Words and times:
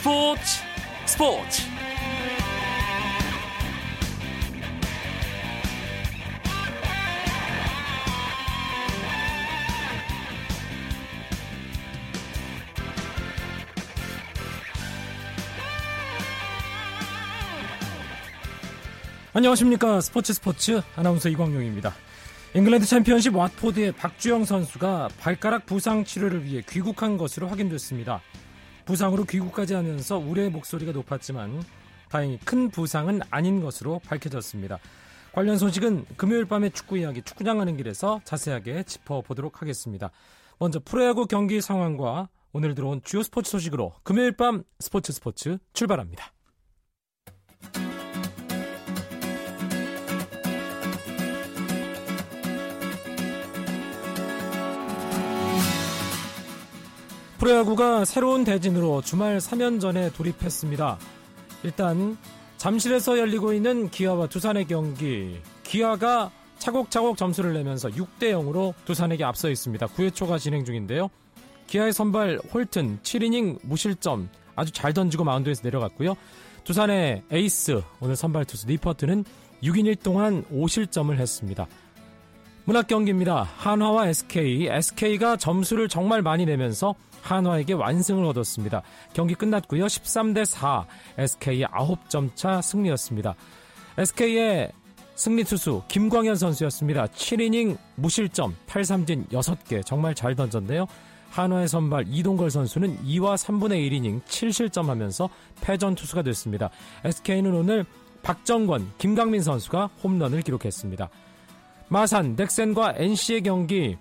스포츠 0.00 0.40
스포츠 1.04 1.62
안녕하십니까 19.34 20.00
스포츠 20.00 20.32
스포츠 20.32 20.80
아나운서 20.96 21.28
이광용입니다. 21.28 21.92
잉글랜드 22.54 22.86
챔피언십 22.86 23.34
왓포드의 23.34 23.94
박주영 23.94 24.46
선수가 24.46 25.10
발가락 25.20 25.66
부상 25.66 26.06
치료를 26.06 26.44
위해 26.44 26.62
귀국한 26.66 27.18
것으로 27.18 27.48
확인됐습니다. 27.48 28.22
부상으로 28.84 29.24
귀국까지 29.24 29.74
하면서 29.74 30.18
우려의 30.18 30.50
목소리가 30.50 30.92
높았지만 30.92 31.62
다행히 32.08 32.38
큰 32.44 32.70
부상은 32.70 33.20
아닌 33.30 33.62
것으로 33.62 34.00
밝혀졌습니다. 34.06 34.78
관련 35.32 35.58
소식은 35.58 36.06
금요일 36.16 36.44
밤에 36.44 36.70
축구 36.70 36.98
이야기 36.98 37.22
축구장 37.22 37.58
가는 37.58 37.76
길에서 37.76 38.20
자세하게 38.24 38.82
짚어보도록 38.82 39.62
하겠습니다. 39.62 40.10
먼저 40.58 40.80
프로야구 40.84 41.26
경기 41.26 41.60
상황과 41.60 42.28
오늘 42.52 42.74
들어온 42.74 43.00
주요 43.04 43.22
스포츠 43.22 43.50
소식으로 43.52 43.92
금요일 44.02 44.36
밤 44.36 44.64
스포츠 44.80 45.12
스포츠 45.12 45.58
출발합니다. 45.72 46.32
프로야구가 57.40 58.04
새로운 58.04 58.44
대진으로 58.44 59.00
주말 59.00 59.38
3연전에 59.38 60.14
돌입했습니다. 60.14 60.98
일단 61.62 62.18
잠실에서 62.58 63.18
열리고 63.18 63.54
있는 63.54 63.88
기아와 63.88 64.26
두산의 64.26 64.66
경기. 64.66 65.40
기아가 65.62 66.30
차곡차곡 66.58 67.16
점수를 67.16 67.54
내면서 67.54 67.88
6대 67.88 68.24
0으로 68.32 68.74
두산에게 68.84 69.24
앞서 69.24 69.48
있습니다. 69.48 69.86
9회 69.86 70.14
초가 70.14 70.36
진행 70.36 70.66
중인데요. 70.66 71.08
기아의 71.66 71.94
선발 71.94 72.40
홀튼 72.52 72.98
7이닝 73.02 73.60
무실점 73.62 74.28
아주 74.54 74.70
잘 74.70 74.92
던지고 74.92 75.24
마운드에서 75.24 75.62
내려갔고요. 75.64 76.16
두산의 76.64 77.22
에이스 77.30 77.80
오늘 78.00 78.16
선발 78.16 78.44
투수 78.44 78.66
니퍼트는 78.66 79.24
6이닝 79.62 79.96
동안 79.96 80.44
5실점을 80.52 81.16
했습니다. 81.16 81.66
문학 82.64 82.86
경기입니다. 82.86 83.48
한화와 83.56 84.08
SK. 84.08 84.68
SK가 84.68 85.36
점수를 85.36 85.88
정말 85.88 86.22
많이 86.22 86.44
내면서 86.44 86.94
한화에게 87.22 87.72
완승을 87.72 88.24
얻었습니다. 88.26 88.82
경기 89.12 89.34
끝났고요. 89.34 89.86
13대 89.86 90.44
4. 90.44 90.86
SK의 91.18 91.64
9점 91.66 92.30
차 92.34 92.60
승리였습니다. 92.60 93.34
SK의 93.98 94.72
승리 95.14 95.44
투수 95.44 95.82
김광현 95.88 96.36
선수였습니다. 96.36 97.06
7이닝 97.06 97.76
무실점 97.96 98.56
8삼진 98.66 99.28
6개 99.28 99.84
정말 99.84 100.14
잘 100.14 100.34
던졌네요. 100.34 100.86
한화의 101.30 101.68
선발 101.68 102.06
이동걸 102.08 102.50
선수는 102.50 103.04
2와 103.04 103.36
3분의 103.36 103.90
1이닝 103.90 104.22
7실점 104.22 104.86
하면서 104.86 105.28
패전 105.60 105.94
투수가 105.94 106.22
됐습니다. 106.22 106.70
SK는 107.04 107.52
오늘 107.52 107.84
박정권, 108.22 108.92
김강민 108.98 109.42
선수가 109.42 109.90
홈런을 110.02 110.42
기록했습니다. 110.42 111.08
마산, 111.92 112.36
넥센과 112.36 112.94
NC의 112.96 113.42
경기 113.42 113.96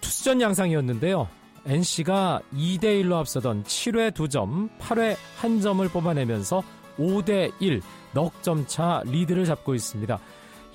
투수전 0.00 0.40
양상이었는데요. 0.40 1.26
NC가 1.66 2.40
2대1로 2.54 3.14
앞서던 3.14 3.64
7회 3.64 4.12
2점, 4.12 4.70
8회 4.78 5.16
1점을 5.40 5.90
뽑아내면서 5.90 6.62
5대1 6.98 7.82
넉점 8.14 8.66
차 8.68 9.02
리드를 9.06 9.44
잡고 9.44 9.74
있습니다. 9.74 10.20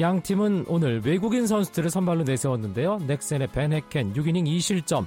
양 0.02 0.22
팀은 0.22 0.66
오늘 0.68 1.02
외국인 1.06 1.47
선수들을 1.47 1.90
선발로 1.90 2.24
내세웠는데요. 2.24 2.97
넥센의 3.08 3.47
벤헤켄 3.47 4.14
6이닝 4.14 4.46
2실점, 4.58 5.06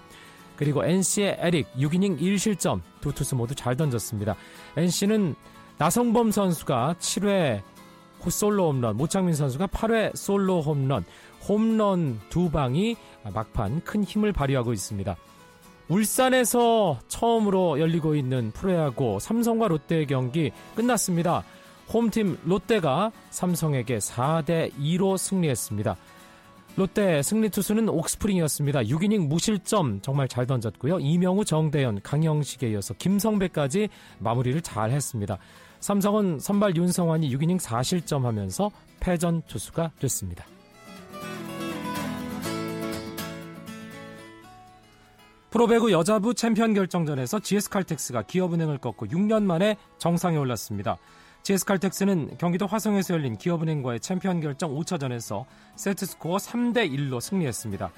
그리고 0.56 0.82
NC의 0.82 1.36
에릭 1.40 1.70
6이닝 1.74 2.20
1실점 2.20 2.80
두 3.02 3.12
투수 3.12 3.36
모두 3.36 3.54
잘 3.54 3.76
던졌습니다. 3.76 4.34
NC는 4.78 5.34
나성범 5.76 6.30
선수가 6.30 6.96
7회 6.98 7.62
솔로 8.28 8.68
홈런, 8.68 8.96
모창민 8.98 9.34
선수가 9.34 9.68
8회 9.68 10.14
솔로 10.14 10.60
홈런, 10.60 11.04
홈런 11.48 12.20
두 12.28 12.50
방이 12.50 12.96
막판 13.32 13.82
큰 13.84 14.04
힘을 14.04 14.32
발휘하고 14.32 14.72
있습니다. 14.72 15.16
울산에서 15.88 17.00
처음으로 17.08 17.80
열리고 17.80 18.14
있는 18.14 18.52
프로야구 18.52 19.18
삼성과 19.20 19.68
롯데의 19.68 20.06
경기 20.06 20.52
끝났습니다. 20.76 21.42
홈팀 21.92 22.38
롯데가 22.44 23.10
삼성에게 23.30 23.98
4대 23.98 24.72
2로 24.78 25.18
승리했습니다. 25.18 25.96
롯데 26.76 27.20
승리 27.22 27.48
투수는 27.50 27.88
옥스프링이었습니다. 27.88 28.82
6이닝 28.82 29.26
무실점 29.26 30.00
정말 30.02 30.28
잘 30.28 30.46
던졌고요. 30.46 31.00
이명우, 31.00 31.44
정대현, 31.44 32.02
강영식에 32.02 32.70
이어서 32.70 32.94
김성배까지 32.94 33.88
마무리를 34.20 34.62
잘 34.62 34.92
했습니다. 34.92 35.38
삼성은 35.80 36.38
선발 36.38 36.76
윤성환이 36.76 37.34
6이닝 37.34 37.60
4실점 37.60 38.22
하면서 38.22 38.70
패전 39.00 39.42
투수가 39.48 39.90
됐습니다. 39.98 40.44
프로배구 45.50 45.90
여자부 45.90 46.32
챔피언 46.32 46.74
결정전에서 46.74 47.40
GS칼텍스가 47.40 48.22
기업은행을 48.22 48.78
꺾고 48.78 49.08
6년 49.08 49.42
만에 49.42 49.76
정상에 49.98 50.36
올랐습니다. 50.36 50.96
GS칼텍스는 51.42 52.38
경기도 52.38 52.68
화성에서 52.68 53.14
열린 53.14 53.36
기업은행과의 53.36 53.98
챔피언 53.98 54.40
결정 54.40 54.72
5차전에서 54.72 55.46
세트스코어 55.74 56.36
3대 56.36 56.88
1로 56.92 57.20
승리했습니다. 57.20 57.90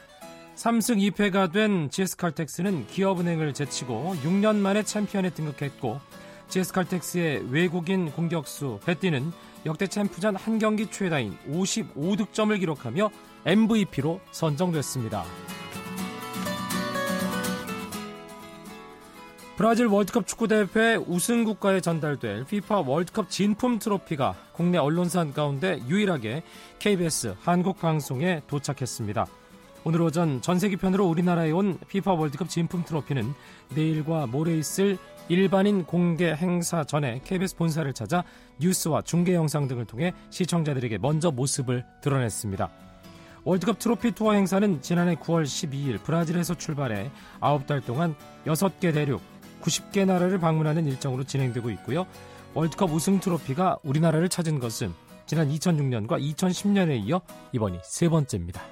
3승 0.56 1.12
2패가 1.12 1.52
된 1.52 1.90
GS칼텍스는 1.90 2.86
기업은행을 2.86 3.52
제치고 3.52 4.16
6년 4.22 4.56
만에 4.56 4.82
챔피언에 4.82 5.30
등극했고 5.30 6.00
GS칼텍스의 6.48 7.50
외국인 7.50 8.12
공격수 8.12 8.80
베띠는 8.86 9.30
역대 9.66 9.86
챔프전 9.86 10.36
한 10.36 10.58
경기 10.58 10.90
최다인 10.90 11.36
55득점을 11.50 12.58
기록하며 12.58 13.10
MVP로 13.44 14.20
선정됐습니다. 14.30 15.24
브라질 19.62 19.86
월드컵 19.86 20.26
축구대회 20.26 20.96
우승 21.06 21.44
국가에 21.44 21.80
전달될 21.80 22.40
FIFA 22.48 22.82
월드컵 22.84 23.30
진품 23.30 23.78
트로피가 23.78 24.34
국내 24.50 24.76
언론사 24.76 25.24
가운데 25.30 25.78
유일하게 25.86 26.42
KBS 26.80 27.36
한국 27.42 27.78
방송에 27.78 28.42
도착했습니다. 28.48 29.24
오늘 29.84 30.02
오전 30.02 30.42
전세기 30.42 30.78
편으로 30.78 31.06
우리나라에 31.06 31.52
온 31.52 31.78
FIFA 31.84 32.18
월드컵 32.18 32.48
진품 32.48 32.82
트로피는 32.82 33.34
내일과 33.76 34.26
모레 34.26 34.56
있을 34.56 34.98
일반인 35.28 35.84
공개 35.84 36.34
행사 36.34 36.82
전에 36.82 37.20
KBS 37.22 37.54
본사를 37.54 37.92
찾아 37.92 38.24
뉴스와 38.58 39.02
중계 39.02 39.34
영상 39.34 39.68
등을 39.68 39.84
통해 39.84 40.12
시청자들에게 40.30 40.98
먼저 40.98 41.30
모습을 41.30 41.84
드러냈습니다. 42.02 42.68
월드컵 43.44 43.78
트로피 43.78 44.10
투어 44.10 44.32
행사는 44.32 44.82
지난해 44.82 45.14
9월 45.14 45.44
12일 45.44 46.02
브라질에서 46.02 46.56
출발해 46.56 47.12
9달 47.40 47.84
동안 47.84 48.16
6개 48.44 48.92
대륙 48.92 49.31
90개 49.62 50.04
나라를 50.04 50.38
방문하는 50.38 50.86
일정으로 50.86 51.24
진행되고 51.24 51.70
있고요. 51.70 52.06
월드컵 52.54 52.92
우승 52.92 53.20
트로피가 53.20 53.78
우리나라를 53.82 54.28
찾은 54.28 54.58
것은 54.58 54.92
지난 55.26 55.48
2006년과 55.48 56.20
2010년에 56.20 57.06
이어 57.06 57.22
이번이 57.52 57.78
세 57.82 58.08
번째입니다. 58.08 58.62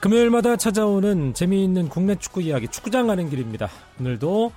금요일마다 0.00 0.56
찾아오는 0.56 1.34
재미있는 1.34 1.88
국내 1.88 2.14
축구 2.16 2.40
이야기 2.40 2.68
축구장 2.68 3.06
가는 3.06 3.28
길입니다. 3.28 3.68
오늘도 4.00 4.50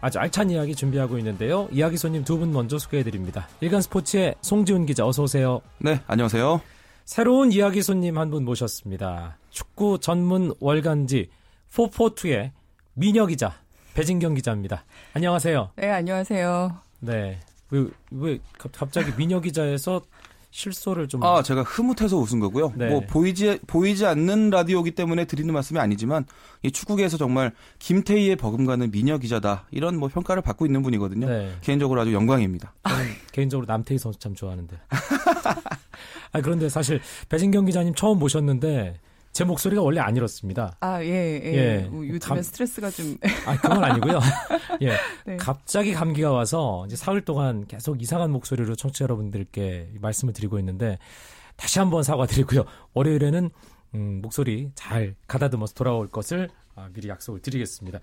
아주 0.00 0.18
알찬 0.18 0.50
이야기 0.50 0.74
준비하고 0.74 1.18
있는데요. 1.18 1.68
이야기 1.72 1.96
손님 1.96 2.24
두 2.24 2.38
분 2.38 2.52
먼저 2.52 2.78
소개해드립니다. 2.78 3.48
일간 3.60 3.80
스포츠의 3.82 4.34
송지훈 4.40 4.86
기자 4.86 5.04
어서 5.06 5.22
오세요. 5.24 5.60
네, 5.78 6.00
안녕하세요. 6.06 6.60
새로운 7.04 7.50
이야기 7.52 7.82
손님 7.82 8.18
한 8.18 8.30
분 8.30 8.44
모셨습니다. 8.44 9.36
축구 9.50 9.98
전문 9.98 10.54
월간지 10.60 11.28
442의 11.70 12.52
미녀 12.94 13.26
기자 13.26 13.54
배진경 13.94 14.34
기자입니다. 14.34 14.84
안녕하세요. 15.14 15.70
네, 15.76 15.90
안녕하세요. 15.90 16.76
네. 17.00 17.40
왜, 17.70 17.86
왜 18.12 18.38
갑자기 18.72 19.10
미녀 19.16 19.40
기자에서 19.40 20.02
실소를 20.54 21.08
좀. 21.08 21.20
아, 21.24 21.42
제가 21.42 21.62
흐뭇해서 21.62 22.16
웃은 22.16 22.38
거고요. 22.38 22.72
네. 22.76 22.88
뭐 22.88 23.00
보이지 23.00 23.58
보이지 23.66 24.06
않는 24.06 24.50
라디오기 24.50 24.92
때문에 24.92 25.24
드리는 25.24 25.52
말씀이 25.52 25.80
아니지만 25.80 26.26
이 26.62 26.70
축구계에서 26.70 27.16
정말 27.16 27.52
김태희의 27.80 28.36
버금가는 28.36 28.92
미녀 28.92 29.18
기자다 29.18 29.66
이런 29.72 29.98
뭐 29.98 30.08
평가를 30.08 30.42
받고 30.42 30.64
있는 30.64 30.82
분이거든요. 30.84 31.28
네. 31.28 31.52
개인적으로 31.60 32.00
아주 32.00 32.12
영광입니다. 32.12 32.72
개인적으로 33.32 33.66
남태희 33.66 33.98
선수 33.98 34.20
참 34.20 34.36
좋아하는데. 34.36 34.78
아 36.30 36.40
그런데 36.40 36.68
사실 36.68 37.00
배진경 37.28 37.64
기자님 37.64 37.96
처음 37.96 38.20
모셨는데 38.20 39.00
제 39.34 39.42
목소리가 39.42 39.82
원래 39.82 40.00
안 40.00 40.16
이렇습니다. 40.16 40.76
아, 40.78 41.02
예, 41.02 41.08
예. 41.08 41.54
예. 41.54 41.88
뭐 41.90 42.06
요즘에 42.06 42.20
감... 42.20 42.40
스트레스가 42.40 42.88
좀. 42.90 43.18
아, 43.46 43.56
그건 43.56 43.82
아니고요. 43.82 44.20
예. 44.80 44.92
네. 45.26 45.36
갑자기 45.36 45.92
감기가 45.92 46.30
와서 46.30 46.84
이제 46.86 46.94
사흘 46.94 47.24
동안 47.24 47.66
계속 47.66 48.00
이상한 48.00 48.30
목소리로 48.30 48.76
청취자 48.76 49.02
여러분들께 49.02 49.94
말씀을 50.00 50.32
드리고 50.32 50.60
있는데 50.60 50.98
다시 51.56 51.80
한번 51.80 52.04
사과드리고요. 52.04 52.64
월요일에는 52.94 53.50
음, 53.96 54.20
목소리 54.22 54.70
잘 54.76 55.16
가다듬어서 55.26 55.74
돌아올 55.74 56.08
것을 56.08 56.48
아, 56.76 56.88
미리 56.92 57.08
약속을 57.08 57.40
드리겠습니다. 57.40 57.98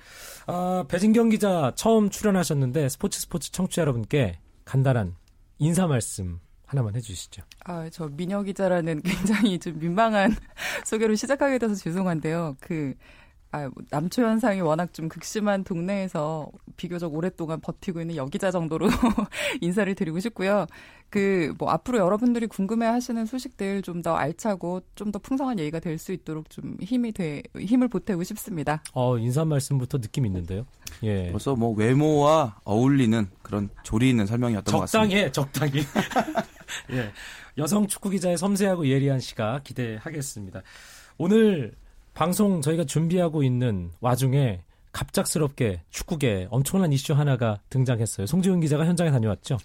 아, 0.47 0.83
배진경 0.89 1.29
기자 1.29 1.71
처음 1.75 2.09
출연하셨는데 2.09 2.89
스포츠 2.89 3.21
스포츠 3.21 3.51
청취자 3.51 3.83
여러분께 3.83 4.39
간단한 4.65 5.15
인사 5.59 5.87
말씀 5.87 6.41
하나만 6.71 6.95
해주시죠. 6.95 7.43
아, 7.65 7.89
저 7.91 8.07
미녀 8.07 8.41
기자라는 8.43 9.01
굉장히 9.03 9.59
좀 9.59 9.77
민망한 9.79 10.33
소개로 10.85 11.15
시작하게 11.15 11.57
돼서 11.59 11.75
죄송한데요. 11.75 12.55
그 12.61 12.93
아, 13.53 13.63
뭐 13.63 13.73
남초 13.89 14.21
현상이 14.23 14.61
워낙 14.61 14.93
좀 14.93 15.09
극심한 15.09 15.65
동네에서 15.65 16.49
비교적 16.77 17.13
오랫동안 17.13 17.59
버티고 17.59 17.99
있는 17.99 18.15
여기자 18.15 18.49
정도로 18.49 18.87
인사를 19.59 19.93
드리고 19.93 20.21
싶고요. 20.21 20.67
그, 21.09 21.53
뭐, 21.57 21.69
앞으로 21.69 21.97
여러분들이 21.99 22.47
궁금해 22.47 22.85
하시는 22.85 23.25
소식들 23.25 23.81
좀 23.81 24.01
더 24.01 24.15
알차고 24.15 24.83
좀 24.95 25.11
더 25.11 25.19
풍성한 25.19 25.59
얘기가 25.59 25.81
될 25.81 25.97
수 25.97 26.13
있도록 26.13 26.49
좀 26.49 26.77
힘이 26.81 27.11
돼, 27.11 27.43
힘을 27.59 27.89
보태고 27.89 28.23
싶습니다. 28.23 28.81
어, 28.93 29.17
인사 29.17 29.43
말씀부터 29.43 29.97
느낌 29.99 30.25
있는데요. 30.25 30.65
예. 31.03 31.29
벌써 31.31 31.53
뭐 31.53 31.73
외모와 31.73 32.61
어울리는 32.63 33.27
그런 33.41 33.69
조리 33.83 34.09
있는 34.11 34.25
설명이었던 34.27 34.71
것 34.73 34.79
같습니다. 34.89 35.31
적당해, 35.31 35.31
적당히. 35.33 35.83
예. 36.91 37.11
여성 37.57 37.87
축구 37.87 38.09
기자의 38.09 38.37
섬세하고 38.37 38.87
예리한 38.87 39.19
시각 39.19 39.63
기대하겠습니다. 39.63 40.61
오늘 41.17 41.73
방송 42.13 42.61
저희가 42.61 42.85
준비하고 42.85 43.43
있는 43.43 43.91
와중에 43.99 44.63
갑작스럽게 44.91 45.83
축구계 45.89 46.47
엄청난 46.49 46.91
이슈 46.91 47.13
하나가 47.13 47.59
등장했어요. 47.69 48.27
송지훈 48.27 48.59
기자가 48.59 48.85
현장에 48.85 49.11
다녀왔죠. 49.11 49.57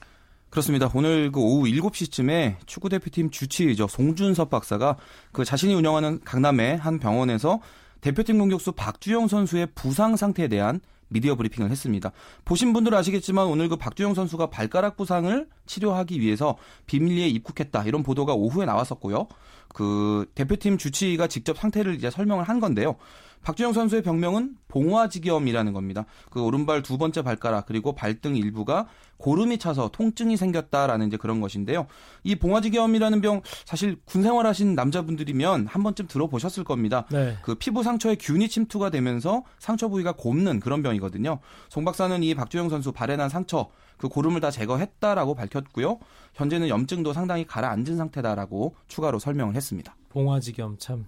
그렇습니다. 0.51 0.89
오늘 0.95 1.33
그 1.33 1.41
오후 1.41 1.65
7시쯤에 1.65 2.57
축구 2.67 2.89
대표팀 2.89 3.31
주치의죠. 3.31 3.89
송준섭 3.89 4.49
박사가 4.49 4.97
그 5.33 5.45
자신이 5.45 5.75
운영하는 5.75 6.21
강남의 6.25 6.79
한 6.79 6.99
병원에서 6.99 7.61
대표팀 8.01 8.39
공격수 8.39 8.73
박주영 8.73 9.27
선수의 9.27 9.69
부상 9.75 10.17
상태에 10.17 10.49
대한 10.49 10.81
미디어 11.09 11.35
브리핑을 11.35 11.71
했습니다. 11.71 12.13
보신 12.45 12.73
분들 12.73 12.95
아시겠지만 12.95 13.47
오늘 13.47 13.69
그 13.69 13.77
박주영 13.77 14.15
선수가 14.15 14.51
발가락 14.51 14.97
부상을 14.97 15.49
치료하기 15.67 16.21
위해서 16.21 16.57
비밀리에 16.87 17.29
입국했다 17.29 17.85
이런 17.85 18.03
보도가 18.03 18.35
오후에 18.35 18.67
나왔었고요. 18.67 19.29
그 19.69 20.31
대표팀 20.35 20.79
주치의가 20.79 21.27
직접 21.27 21.59
상태를 21.59 21.95
이제 21.95 22.11
설명을 22.11 22.45
한 22.45 22.61
건데요. 22.61 22.97
박주영 23.47 23.75
선수의 23.75 24.03
병명은 24.03 24.57
봉화지겸이라는 24.67 25.73
겁니다. 25.73 26.05
그 26.31 26.43
오른발 26.43 26.83
두 26.83 26.99
번째 26.99 27.23
발가락 27.23 27.67
그리고 27.67 27.95
발등 27.95 28.35
일부가 28.35 28.89
고름이 29.19 29.59
차서 29.59 29.91
통증이 29.93 30.37
생겼다라는 30.37 31.07
이제 31.07 31.17
그런 31.17 31.41
것인데요. 31.41 31.87
이 32.25 32.35
봉화지겸이라는 32.35 33.21
병 33.21 33.43
사실 33.65 34.01
군 34.05 34.25
생활하신 34.25 34.75
남자분들이면 34.75 35.69
한 35.69 35.83
번쯤 35.85 36.09
들어보셨을 36.09 36.65
겁니다. 36.65 37.07
네. 37.13 37.37
그 37.43 37.55
피부 37.55 37.85
상처에 37.85 38.17
균이 38.17 38.49
침투가 38.49 38.91
되면서 38.91 39.45
상처 39.61 39.87
부위가 39.87 40.11
곱는 40.11 40.59
그런 40.59 40.83
병이거든요. 40.83 41.39
송 41.69 41.85
박사는 41.85 42.21
이 42.25 42.35
박주영 42.35 42.69
선수 42.69 42.91
발에 42.91 43.15
난 43.15 43.29
상처 43.29 43.69
그 43.97 44.09
고름을 44.09 44.41
다 44.41 44.51
제거했다라고 44.51 45.37
밝혔고요. 45.37 46.01
현재는 46.35 46.69
염증도 46.69 47.13
상당히 47.13 47.47
가라앉은 47.47 47.97
상태다라고 47.97 48.75
추가로 48.89 49.21
설명을 49.21 49.55
했습니다. 49.55 49.95
봉화지겸 50.09 50.79
참 50.79 51.07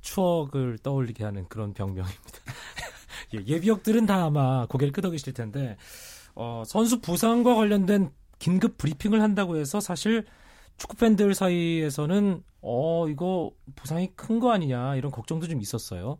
추억을 0.00 0.78
떠올리게 0.82 1.24
하는 1.24 1.46
그런 1.48 1.72
병명입니다. 1.74 2.20
예, 3.34 3.44
예비역들은 3.46 4.06
다 4.06 4.24
아마 4.24 4.66
고개를 4.66 4.92
끄덕이실 4.92 5.34
텐데 5.34 5.76
어, 6.34 6.62
선수 6.66 7.00
부상과 7.00 7.54
관련된 7.54 8.10
긴급 8.38 8.78
브리핑을 8.78 9.20
한다고 9.20 9.56
해서 9.56 9.80
사실 9.80 10.24
축구 10.76 10.96
팬들 10.96 11.34
사이에서는 11.34 12.42
어 12.60 13.08
이거 13.08 13.50
부상이 13.76 14.12
큰 14.14 14.38
거 14.40 14.52
아니냐 14.52 14.94
이런 14.96 15.10
걱정도 15.10 15.48
좀 15.48 15.60
있었어요. 15.60 16.18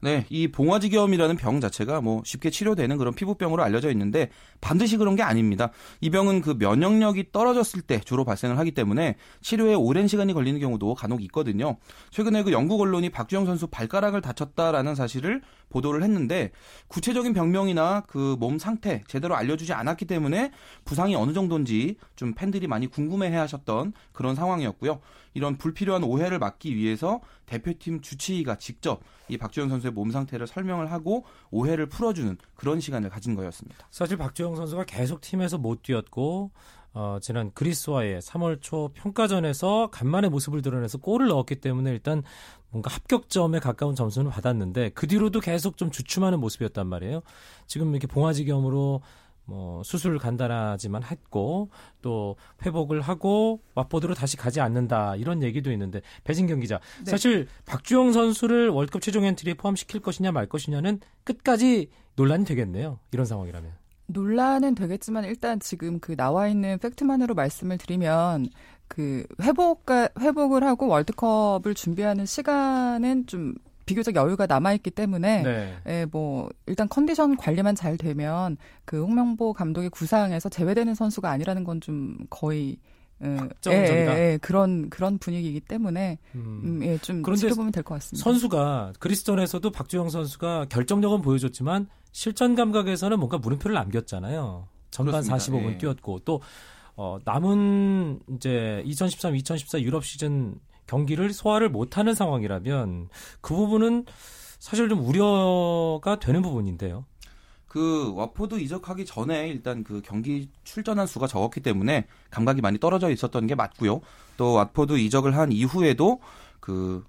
네, 0.00 0.24
이 0.30 0.48
봉화지겸이라는 0.48 1.36
병 1.36 1.60
자체가 1.60 2.00
뭐 2.00 2.22
쉽게 2.24 2.50
치료되는 2.50 2.96
그런 2.98 3.14
피부병으로 3.14 3.62
알려져 3.62 3.90
있는데 3.90 4.30
반드시 4.60 4.96
그런 4.96 5.16
게 5.16 5.22
아닙니다. 5.22 5.72
이 6.00 6.08
병은 6.08 6.40
그 6.40 6.54
면역력이 6.58 7.32
떨어졌을 7.32 7.82
때 7.82 8.00
주로 8.00 8.24
발생을 8.24 8.58
하기 8.58 8.70
때문에 8.70 9.16
치료에 9.42 9.74
오랜 9.74 10.06
시간이 10.06 10.32
걸리는 10.32 10.60
경우도 10.60 10.94
간혹 10.94 11.22
있거든요. 11.24 11.76
최근에 12.10 12.44
그 12.44 12.52
영국 12.52 12.80
언론이 12.80 13.10
박주영 13.10 13.44
선수 13.44 13.66
발가락을 13.66 14.20
다쳤다라는 14.20 14.94
사실을 14.94 15.42
보도를 15.68 16.02
했는데 16.02 16.50
구체적인 16.86 17.34
병명이나 17.34 18.02
그 18.06 18.38
몸 18.38 18.58
상태 18.58 19.02
제대로 19.08 19.36
알려주지 19.36 19.72
않았기 19.72 20.04
때문에 20.04 20.52
부상이 20.84 21.14
어느 21.14 21.32
정도인지 21.32 21.96
좀 22.16 22.34
팬들이 22.34 22.66
많이 22.66 22.86
궁금해해 22.86 23.36
하셨던 23.36 23.92
그런 24.12 24.34
상황이었고요. 24.34 25.00
이런 25.38 25.56
불필요한 25.56 26.02
오해를 26.02 26.40
막기 26.40 26.74
위해서 26.74 27.20
대표팀 27.46 28.00
주치의가 28.00 28.58
직접 28.58 29.00
이 29.28 29.38
박주영 29.38 29.68
선수의 29.68 29.92
몸 29.92 30.10
상태를 30.10 30.48
설명을 30.48 30.90
하고 30.90 31.24
오해를 31.52 31.86
풀어주는 31.86 32.36
그런 32.56 32.80
시간을 32.80 33.08
가진 33.08 33.36
거였습니다. 33.36 33.86
사실 33.92 34.16
박주영 34.16 34.56
선수가 34.56 34.84
계속 34.86 35.20
팀에서 35.20 35.56
못 35.56 35.82
뛰었고 35.82 36.50
어, 36.92 37.18
지난 37.22 37.52
그리스와의 37.52 38.20
3월 38.20 38.60
초 38.60 38.90
평가전에서 38.94 39.90
간만에 39.92 40.28
모습을 40.28 40.60
드러내서 40.60 40.98
골을 40.98 41.28
넣었기 41.28 41.56
때문에 41.56 41.92
일단 41.92 42.24
뭔가 42.70 42.92
합격점에 42.92 43.60
가까운 43.60 43.94
점수는 43.94 44.32
받았는데 44.32 44.90
그 44.90 45.06
뒤로도 45.06 45.38
계속 45.38 45.76
좀 45.76 45.92
주춤하는 45.92 46.40
모습이었단 46.40 46.88
말이에요. 46.88 47.22
지금 47.68 47.92
이렇게 47.92 48.08
봉화지 48.08 48.44
겸으로 48.44 49.02
뭐 49.48 49.82
수술 49.82 50.18
간단하지만 50.18 51.02
했고 51.02 51.70
또 52.02 52.36
회복을 52.64 53.00
하고 53.00 53.62
왓포드로 53.74 54.14
다시 54.14 54.36
가지 54.36 54.60
않는다 54.60 55.16
이런 55.16 55.42
얘기도 55.42 55.72
있는데 55.72 56.02
배진경 56.24 56.60
기자 56.60 56.78
네. 57.04 57.10
사실 57.10 57.48
박주영 57.64 58.12
선수를 58.12 58.68
월드컵 58.68 59.00
최종 59.00 59.24
엔트리에 59.24 59.54
포함시킬 59.54 60.00
것이냐 60.00 60.32
말 60.32 60.46
것이냐는 60.46 61.00
끝까지 61.24 61.88
논란이 62.16 62.44
되겠네요 62.44 62.98
이런 63.10 63.24
상황이라면 63.24 63.72
논란은 64.08 64.74
되겠지만 64.74 65.24
일단 65.24 65.60
지금 65.60 65.98
그 65.98 66.14
나와 66.14 66.48
있는 66.48 66.78
팩트만으로 66.78 67.34
말씀을 67.34 67.78
드리면 67.78 68.48
그 68.86 69.26
회복 69.40 69.86
회복을 69.90 70.62
하고 70.62 70.88
월드컵을 70.88 71.74
준비하는 71.74 72.26
시간은 72.26 73.26
좀 73.26 73.54
비교적 73.88 74.14
여유가 74.14 74.46
남아있기 74.46 74.90
때문에 74.90 75.42
네. 75.42 75.76
예, 75.86 76.06
뭐 76.10 76.48
일단 76.66 76.88
컨디션 76.88 77.36
관리만 77.36 77.74
잘 77.74 77.96
되면 77.96 78.56
그 78.84 79.02
홍명보 79.02 79.52
감독의 79.52 79.90
구상에서 79.90 80.48
제외되는 80.48 80.94
선수가 80.94 81.30
아니라는 81.30 81.64
건 81.64 81.78
좀 81.80 82.16
거의 82.30 82.76
예, 83.24 83.36
예, 83.66 83.72
예, 83.72 84.38
그런 84.40 84.90
그런 84.90 85.18
분위기이기 85.18 85.60
때문에 85.60 86.18
음. 86.36 86.60
음, 86.64 86.82
예, 86.84 86.98
좀 86.98 87.22
지켜보면 87.34 87.72
될 87.72 87.82
것 87.82 87.94
같습니다. 87.94 88.22
선수가 88.22 88.92
그리스전에서도 89.00 89.70
박주영 89.70 90.08
선수가 90.08 90.66
결정력은 90.68 91.22
보여줬지만 91.22 91.88
실전 92.12 92.54
감각에서는 92.54 93.18
뭔가 93.18 93.38
물음표를 93.38 93.74
남겼잖아요. 93.74 94.68
전반 94.90 95.22
그렇습니다. 95.24 95.36
45분 95.36 95.72
예. 95.74 95.78
뛰었고 95.78 96.20
또 96.20 96.40
어, 96.96 97.18
남은 97.24 98.20
이제 98.36 98.82
2013, 98.84 99.34
2014 99.36 99.80
유럽 99.82 100.04
시즌 100.04 100.54
경기를 100.88 101.32
소화를 101.32 101.68
못하는 101.68 102.14
상황이라면 102.14 103.08
그 103.40 103.54
부분은 103.54 104.06
사실 104.58 104.88
좀 104.88 105.06
우려가 105.06 106.18
되는 106.18 106.42
부분인데요. 106.42 107.04
그 107.68 108.12
와포드 108.14 108.58
이적하기 108.60 109.04
전에 109.04 109.48
일단 109.48 109.84
그 109.84 110.00
경기 110.02 110.50
출전한 110.64 111.06
수가 111.06 111.26
적었기 111.26 111.60
때문에 111.60 112.06
감각이 112.30 112.62
많이 112.62 112.78
떨어져 112.78 113.10
있었던 113.10 113.46
게 113.46 113.54
맞고요. 113.54 114.00
또 114.38 114.54
왓포드 114.54 114.98
이적을 114.98 115.36
한 115.36 115.52
이후에도 115.52 116.20
그 116.60 117.04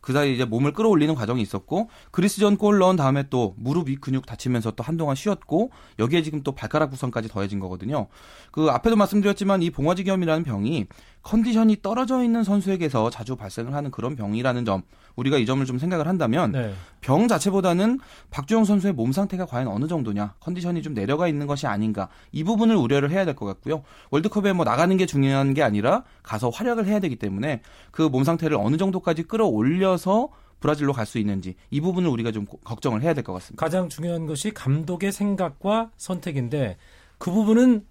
그 0.00 0.12
사이 0.12 0.34
이제 0.34 0.44
몸을 0.44 0.72
끌어올리는 0.72 1.12
과정이 1.14 1.42
있었고 1.42 1.90
그리스전 2.10 2.56
골 2.56 2.78
넣은 2.78 2.96
다음에 2.96 3.24
또 3.30 3.54
무릎 3.58 3.88
위 3.88 3.96
근육 3.96 4.26
다치면서 4.26 4.72
또 4.72 4.82
한동안 4.84 5.16
쉬었고 5.16 5.70
여기에 5.98 6.22
지금 6.22 6.42
또 6.42 6.52
발가락 6.52 6.90
부상까지 6.90 7.28
더해진 7.28 7.58
거거든요. 7.58 8.06
그 8.52 8.68
앞에도 8.70 8.96
말씀드렸지만 8.96 9.62
이 9.62 9.70
봉와직염이라는 9.70 10.44
병이 10.44 10.86
컨디션이 11.22 11.82
떨어져 11.82 12.22
있는 12.22 12.44
선수에게서 12.44 13.10
자주 13.10 13.36
발생을 13.36 13.74
하는 13.74 13.90
그런 13.90 14.16
병이라는 14.16 14.64
점 14.64 14.82
우리가 15.16 15.36
이 15.36 15.46
점을 15.46 15.64
좀 15.66 15.78
생각을 15.78 16.06
한다면 16.06 16.52
네. 16.52 16.72
병 17.00 17.26
자체보다는 17.26 17.98
박주영 18.30 18.64
선수의 18.64 18.92
몸 18.92 19.10
상태가 19.12 19.46
과연 19.46 19.66
어느 19.66 19.88
정도냐 19.88 20.34
컨디션이 20.40 20.80
좀 20.82 20.94
내려가 20.94 21.26
있는 21.26 21.46
것이 21.48 21.66
아닌가 21.66 22.08
이 22.30 22.44
부분을 22.44 22.76
우려를 22.76 23.10
해야 23.10 23.24
될 23.24 23.34
것 23.34 23.46
같고요 23.46 23.82
월드컵에 24.10 24.52
뭐 24.52 24.64
나가는 24.64 24.96
게 24.96 25.06
중요한 25.06 25.54
게 25.54 25.62
아니라 25.62 26.04
가서 26.22 26.50
활약을 26.50 26.86
해야 26.86 27.00
되기 27.00 27.16
때문에 27.16 27.62
그 27.90 28.08
몸 28.08 28.24
상태를 28.24 28.56
어느 28.56 28.76
정도까지 28.76 29.24
끌어올려 29.24 29.87
서 29.96 30.28
브라질로 30.60 30.92
갈 30.92 31.06
수 31.06 31.18
있는지 31.18 31.54
이 31.70 31.80
부분을 31.80 32.10
우리가 32.10 32.32
좀 32.32 32.44
걱정을 32.64 33.02
해야 33.02 33.14
될 33.14 33.22
것 33.24 33.32
같습니다. 33.34 33.64
가장 33.64 33.88
중요한 33.88 34.26
것이 34.26 34.50
감독의 34.52 35.12
생각과 35.12 35.90
선택인데 35.96 36.76
그 37.18 37.30
부분은 37.30 37.86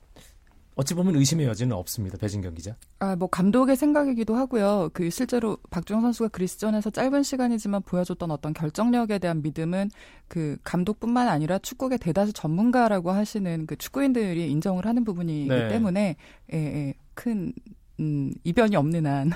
어찌 0.75 0.93
보면 0.93 1.15
의심의 1.15 1.47
여지는 1.47 1.75
없습니다. 1.75 2.17
배진경 2.19 2.53
기자. 2.53 2.75
아, 2.99 3.15
뭐 3.15 3.27
감독의 3.27 3.75
생각이기도 3.75 4.35
하고요. 4.35 4.91
그 4.93 5.09
실제로 5.09 5.57
박주영 5.71 6.01
선수가 6.01 6.29
그리스전에서 6.29 6.91
짧은 6.91 7.23
시간이지만 7.23 7.81
보여줬던 7.81 8.29
어떤 8.29 8.53
결정력에 8.53 9.17
대한 9.17 9.41
믿음은 9.41 9.89
그 10.27 10.57
감독뿐만 10.63 11.29
아니라 11.29 11.57
축구의 11.57 11.97
대다수 11.97 12.31
전문가라고 12.33 13.09
하시는 13.09 13.65
그 13.65 13.75
축구인들이 13.75 14.51
인정을 14.51 14.85
하는 14.85 15.03
부분이기 15.03 15.49
네. 15.49 15.67
때문에 15.67 16.15
예, 16.53 16.57
예, 16.57 16.93
큰 17.15 17.53
음, 17.99 18.31
이변이 18.43 18.75
없는 18.75 19.07
한 19.07 19.31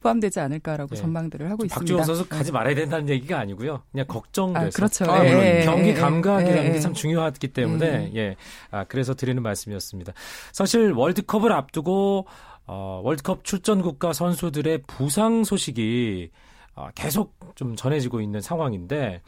포함되지 0.00 0.40
않을까라고 0.40 0.94
네. 0.94 1.00
전망들을 1.00 1.50
하고 1.50 1.64
있습니다. 1.64 1.80
박주영 1.80 2.04
선수 2.04 2.28
가지 2.28 2.46
네. 2.46 2.52
말아야 2.52 2.74
된다는 2.74 3.08
얘기가 3.08 3.38
아니고요. 3.38 3.82
그냥 3.90 4.06
걱정돼서. 4.06 4.66
아, 4.66 4.70
그렇죠. 4.70 5.10
아, 5.10 5.24
예, 5.26 5.62
경기 5.64 5.90
예, 5.90 5.94
감각이라는 5.94 6.64
예, 6.64 6.72
게참 6.72 6.94
중요하기 6.94 7.48
때문에 7.48 8.12
예. 8.14 8.36
아, 8.70 8.84
그래서 8.84 9.14
드리는 9.14 9.42
말씀이었습니다. 9.42 10.12
사실 10.52 10.92
월드컵을 10.92 11.52
앞두고 11.52 12.26
어, 12.66 13.00
월드컵 13.02 13.44
출전 13.44 13.82
국가 13.82 14.12
선수들의 14.12 14.82
부상 14.86 15.44
소식이 15.44 16.30
어, 16.74 16.88
계속 16.94 17.36
좀 17.56 17.74
전해지고 17.76 18.20
있는 18.20 18.40
상황인데 18.40 19.22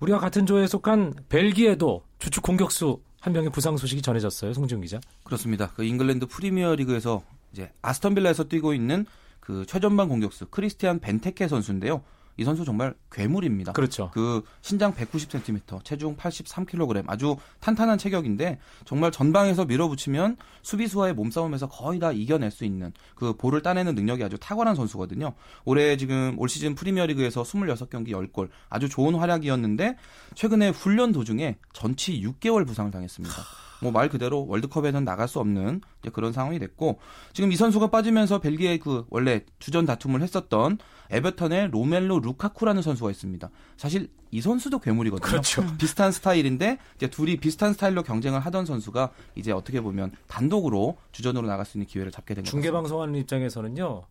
우리가 0.00 0.18
같은 0.18 0.46
조에 0.46 0.66
속한 0.66 1.14
벨기에도 1.28 2.02
주축 2.18 2.42
공격수 2.42 3.00
한 3.20 3.32
명의 3.32 3.50
부상 3.50 3.76
소식이 3.76 4.02
전해졌어요. 4.02 4.52
송지훈 4.52 4.82
기자. 4.82 5.00
그렇습니다. 5.24 5.72
그 5.74 5.82
잉글랜드 5.82 6.26
프리미어리그에서 6.26 7.22
이제 7.52 7.70
아스턴빌라에서 7.82 8.44
뛰고 8.44 8.74
있는 8.74 9.06
그 9.44 9.64
최전방 9.66 10.08
공격수 10.08 10.46
크리스티안 10.46 11.00
벤테케 11.00 11.48
선수인데요. 11.48 12.02
이 12.36 12.44
선수 12.44 12.64
정말 12.64 12.94
괴물입니다. 13.12 13.72
그렇죠. 13.72 14.10
그 14.12 14.42
신장 14.60 14.92
190cm, 14.92 15.84
체중 15.84 16.16
83kg, 16.16 17.04
아주 17.06 17.36
탄탄한 17.60 17.96
체격인데 17.96 18.58
정말 18.84 19.12
전방에서 19.12 19.66
밀어붙이면 19.66 20.36
수비수와의 20.62 21.14
몸싸움에서 21.14 21.68
거의 21.68 22.00
다 22.00 22.10
이겨낼 22.10 22.50
수 22.50 22.64
있는 22.64 22.92
그 23.14 23.34
볼을 23.34 23.62
따내는 23.62 23.94
능력이 23.94 24.24
아주 24.24 24.36
탁월한 24.38 24.74
선수거든요. 24.74 25.34
올해 25.64 25.96
지금 25.96 26.34
올 26.38 26.48
시즌 26.48 26.74
프리미어리그에서 26.74 27.44
26경기 27.44 28.08
10골 28.08 28.48
아주 28.68 28.88
좋은 28.88 29.14
활약이었는데 29.14 29.96
최근에 30.34 30.70
훈련 30.70 31.12
도중에 31.12 31.58
전치 31.72 32.20
6개월 32.20 32.66
부상을 32.66 32.90
당했습니다. 32.90 33.63
뭐 33.80 33.92
말 33.92 34.08
그대로 34.08 34.46
월드컵에는 34.46 35.04
나갈 35.04 35.28
수 35.28 35.38
없는 35.40 35.80
그런 36.12 36.32
상황이 36.32 36.58
됐고 36.58 36.98
지금 37.32 37.52
이 37.52 37.56
선수가 37.56 37.88
빠지면서 37.90 38.40
벨기에 38.40 38.78
그 38.78 39.04
원래 39.10 39.44
주전 39.58 39.86
다툼을 39.86 40.20
했었던 40.22 40.78
에버턴의 41.10 41.70
로멜로 41.70 42.18
루카쿠라는 42.20 42.82
선수가 42.82 43.10
있습니다. 43.10 43.50
사실 43.76 44.08
이 44.30 44.40
선수도 44.40 44.78
괴물이거든요. 44.80 45.28
그렇죠. 45.30 45.64
비슷한 45.78 46.10
스타일인데 46.12 46.78
이제 46.96 47.08
둘이 47.08 47.36
비슷한 47.36 47.72
스타일로 47.72 48.02
경쟁을 48.02 48.40
하던 48.40 48.66
선수가 48.66 49.10
이제 49.36 49.52
어떻게 49.52 49.80
보면 49.80 50.12
단독으로 50.26 50.96
주전으로 51.12 51.46
나갈 51.46 51.64
수 51.66 51.76
있는 51.76 51.86
기회를 51.86 52.10
잡게 52.10 52.34
된 52.34 52.42
거죠. 52.42 52.50
중계 52.50 52.70
방송하는 52.70 53.14
입장에서는요. 53.20 54.02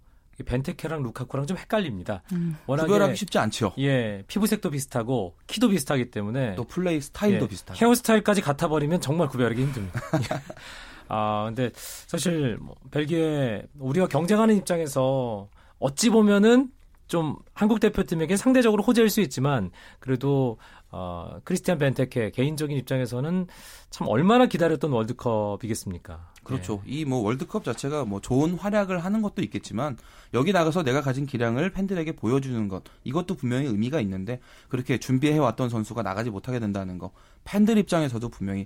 벤테케랑 0.42 1.04
루카쿠랑 1.04 1.46
좀 1.46 1.58
헷갈립니다. 1.58 2.24
음. 2.32 2.58
워낙 2.66 2.84
구별하기 2.84 3.16
쉽지 3.16 3.38
않죠. 3.38 3.74
예, 3.78 4.24
피부색도 4.28 4.72
비슷하고 4.72 5.36
키도 5.46 5.70
비슷하기 5.70 6.10
때문에 6.10 6.56
또 6.56 6.64
플레이 6.64 7.00
스타일도 7.00 7.46
예, 7.46 7.48
비슷하고 7.48 7.78
헤어스타일까지 7.80 8.42
같아 8.42 8.68
버리면 8.68 9.02
정말 9.02 9.28
구별하기 9.28 9.62
힘듭니다. 9.62 10.02
아, 11.10 11.44
근데 11.46 11.70
사실 11.76 12.58
뭐 12.60 12.76
벨기에 12.90 13.68
우리가 13.78 14.08
경쟁하는 14.08 14.56
입장에서 14.56 15.48
어찌 15.78 16.10
보면은 16.10 16.72
좀 17.08 17.36
한국 17.54 17.80
대표팀에게 17.80 18.38
상대적으로 18.38 18.82
호재일 18.82 19.10
수 19.10 19.22
있지만 19.22 19.70
그래도 20.00 20.58
어, 20.96 21.40
크리스티안 21.44 21.80
벤테케 21.80 22.30
개인적인 22.30 22.78
입장에서는 22.78 23.48
참 23.90 24.08
얼마나 24.08 24.46
기다렸던 24.46 24.92
월드컵이겠습니까? 24.92 26.32
그렇죠. 26.44 26.84
네. 26.86 27.02
이뭐 27.02 27.18
월드컵 27.24 27.64
자체가 27.64 28.06
뭐 28.06 28.22
좋은 28.22 28.54
활약을 28.54 29.00
하는 29.00 29.24
것도 29.24 29.42
있겠지만 29.42 29.98
여기 30.36 30.54
나가서 30.54 30.84
내가 30.84 31.02
가진 31.02 31.26
기량을 31.26 31.72
팬들에게 31.72 32.12
보여주는 32.12 32.68
것 32.68 32.84
이것도 33.04 33.36
분명히 33.36 33.66
의미가 33.66 34.02
있는데 34.02 34.40
그렇게 34.70 35.00
준비해 35.00 35.38
왔던 35.40 35.70
선수가 35.70 36.04
나가지 36.04 36.30
못하게 36.30 36.60
된다는 36.60 37.00
거 37.00 37.12
팬들 37.44 37.80
입장에서도 37.80 38.30
분명히 38.30 38.66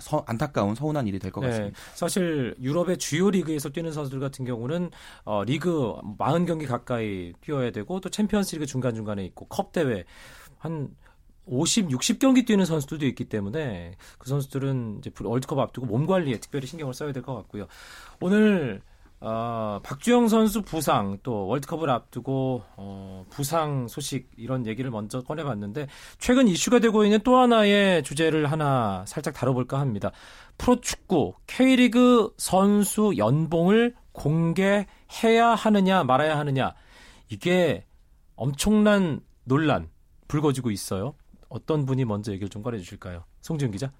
서, 0.00 0.24
안타까운 0.26 0.74
서운한 0.74 1.06
일이 1.06 1.18
될것 1.18 1.42
네, 1.42 1.50
같습니다. 1.50 1.78
사실 1.94 2.54
유럽의 2.60 2.98
주요 2.98 3.30
리그에서 3.30 3.70
뛰는 3.70 3.92
선수들 3.92 4.20
같은 4.20 4.44
경우는 4.44 4.90
어, 5.24 5.42
리그 5.44 5.94
40경기 6.18 6.66
가까이 6.66 7.32
뛰어야 7.40 7.70
되고 7.70 7.98
또 8.00 8.10
챔피언스리그 8.10 8.66
중간 8.66 8.94
중간에 8.94 9.24
있고 9.24 9.46
컵 9.46 9.72
대회 9.72 10.04
한 10.58 10.90
50, 11.46 11.88
60경기 11.88 12.46
뛰는 12.46 12.64
선수들도 12.64 13.06
있기 13.06 13.24
때문에 13.24 13.96
그 14.18 14.28
선수들은 14.28 14.98
이제 14.98 15.10
월드컵 15.22 15.58
앞두고 15.58 15.86
몸 15.86 16.06
관리에 16.06 16.38
특별히 16.38 16.66
신경을 16.66 16.94
써야 16.94 17.12
될 17.12 17.22
것 17.22 17.34
같고요. 17.34 17.66
오늘 18.20 18.80
어, 19.24 19.78
박주영 19.84 20.26
선수 20.26 20.62
부상 20.62 21.16
또 21.22 21.46
월드컵을 21.46 21.88
앞두고 21.90 22.62
어, 22.76 23.24
부상 23.30 23.86
소식 23.86 24.28
이런 24.36 24.66
얘기를 24.66 24.90
먼저 24.90 25.22
꺼내봤는데 25.22 25.86
최근 26.18 26.48
이슈가 26.48 26.80
되고 26.80 27.04
있는 27.04 27.20
또 27.22 27.36
하나의 27.36 28.02
주제를 28.02 28.50
하나 28.50 29.04
살짝 29.06 29.34
다뤄볼까 29.34 29.78
합니다. 29.78 30.10
프로축구 30.58 31.34
K리그 31.46 32.34
선수 32.36 33.14
연봉을 33.16 33.94
공개해야 34.10 35.54
하느냐 35.56 36.02
말아야 36.02 36.36
하느냐 36.38 36.74
이게 37.28 37.86
엄청난 38.34 39.20
논란 39.44 39.88
불거지고 40.26 40.72
있어요. 40.72 41.14
어떤 41.52 41.84
분이 41.84 42.04
먼저 42.04 42.32
얘기를 42.32 42.48
좀 42.48 42.62
꺼내 42.62 42.78
주실까요? 42.78 43.24
송지훈 43.42 43.72
기자. 43.72 43.92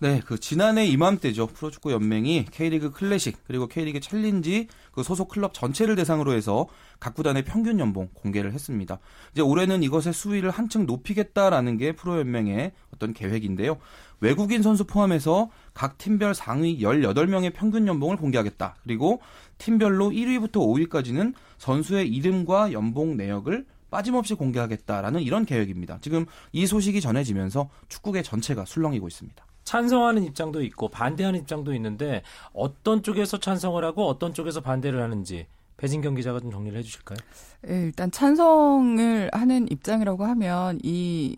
네, 0.00 0.20
그 0.26 0.40
지난해 0.40 0.86
이맘때죠. 0.86 1.46
프로축구 1.46 1.92
연맹이 1.92 2.46
K리그 2.50 2.90
클래식 2.90 3.38
그리고 3.46 3.68
K리그 3.68 4.00
챌린지 4.00 4.66
그 4.92 5.02
소속 5.02 5.28
클럽 5.28 5.54
전체를 5.54 5.94
대상으로 5.94 6.32
해서 6.32 6.66
각 6.98 7.14
구단의 7.14 7.44
평균 7.44 7.78
연봉 7.78 8.08
공개를 8.12 8.52
했습니다. 8.52 8.98
이제 9.32 9.40
올해는 9.40 9.82
이것의 9.82 10.12
수위를 10.12 10.50
한층 10.50 10.86
높이겠다라는 10.86 11.76
게 11.76 11.92
프로 11.92 12.18
연맹의 12.18 12.72
어떤 12.94 13.12
계획인데요. 13.12 13.78
외국인 14.20 14.62
선수 14.62 14.84
포함해서 14.84 15.50
각 15.74 15.96
팀별 15.96 16.34
상위 16.34 16.80
18명의 16.80 17.52
평균 17.54 17.86
연봉을 17.86 18.16
공개하겠다. 18.16 18.76
그리고 18.82 19.20
팀별로 19.58 20.10
1위부터 20.10 20.54
5위까지는 20.54 21.34
선수의 21.58 22.08
이름과 22.08 22.72
연봉 22.72 23.16
내역을 23.16 23.64
빠짐없이 23.94 24.34
공개하겠다라는 24.34 25.22
이런 25.22 25.46
계획입니다. 25.46 25.98
지금 26.00 26.26
이 26.50 26.66
소식이 26.66 27.00
전해지면서 27.00 27.70
축구계 27.88 28.22
전체가 28.22 28.64
술렁이고 28.64 29.06
있습니다. 29.06 29.46
찬성하는 29.62 30.24
입장도 30.24 30.62
있고 30.64 30.88
반대하는 30.88 31.38
입장도 31.40 31.72
있는데 31.74 32.22
어떤 32.52 33.02
쪽에서 33.04 33.38
찬성을 33.38 33.82
하고 33.84 34.08
어떤 34.08 34.34
쪽에서 34.34 34.60
반대를 34.60 35.00
하는지 35.00 35.46
배진경 35.76 36.16
기자가 36.16 36.40
좀 36.40 36.50
정리를 36.50 36.76
해주실까요? 36.78 37.16
네, 37.62 37.82
일단 37.82 38.10
찬성을 38.10 39.30
하는 39.32 39.70
입장이라고 39.70 40.24
하면 40.24 40.80
이 40.82 41.36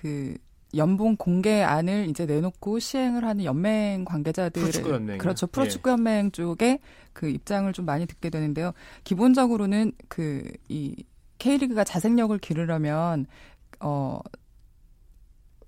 그 0.00 0.36
연봉 0.74 1.16
공개안을 1.16 2.08
이제 2.10 2.26
내놓고 2.26 2.78
시행을 2.78 3.24
하는 3.24 3.44
연맹 3.44 4.04
관계자들 4.04 4.60
프로축구 4.60 4.90
연맹 4.90 5.18
그렇죠 5.18 5.46
프로축구 5.46 5.90
연맹 5.90 6.26
예. 6.26 6.30
쪽에 6.30 6.78
그 7.14 7.28
입장을 7.30 7.72
좀 7.72 7.86
많이 7.86 8.04
듣게 8.06 8.28
되는데요. 8.28 8.72
기본적으로는 9.04 9.92
그이 10.08 10.96
K리그가 11.38 11.84
자생력을 11.84 12.36
기르려면 12.38 13.26
어 13.80 14.20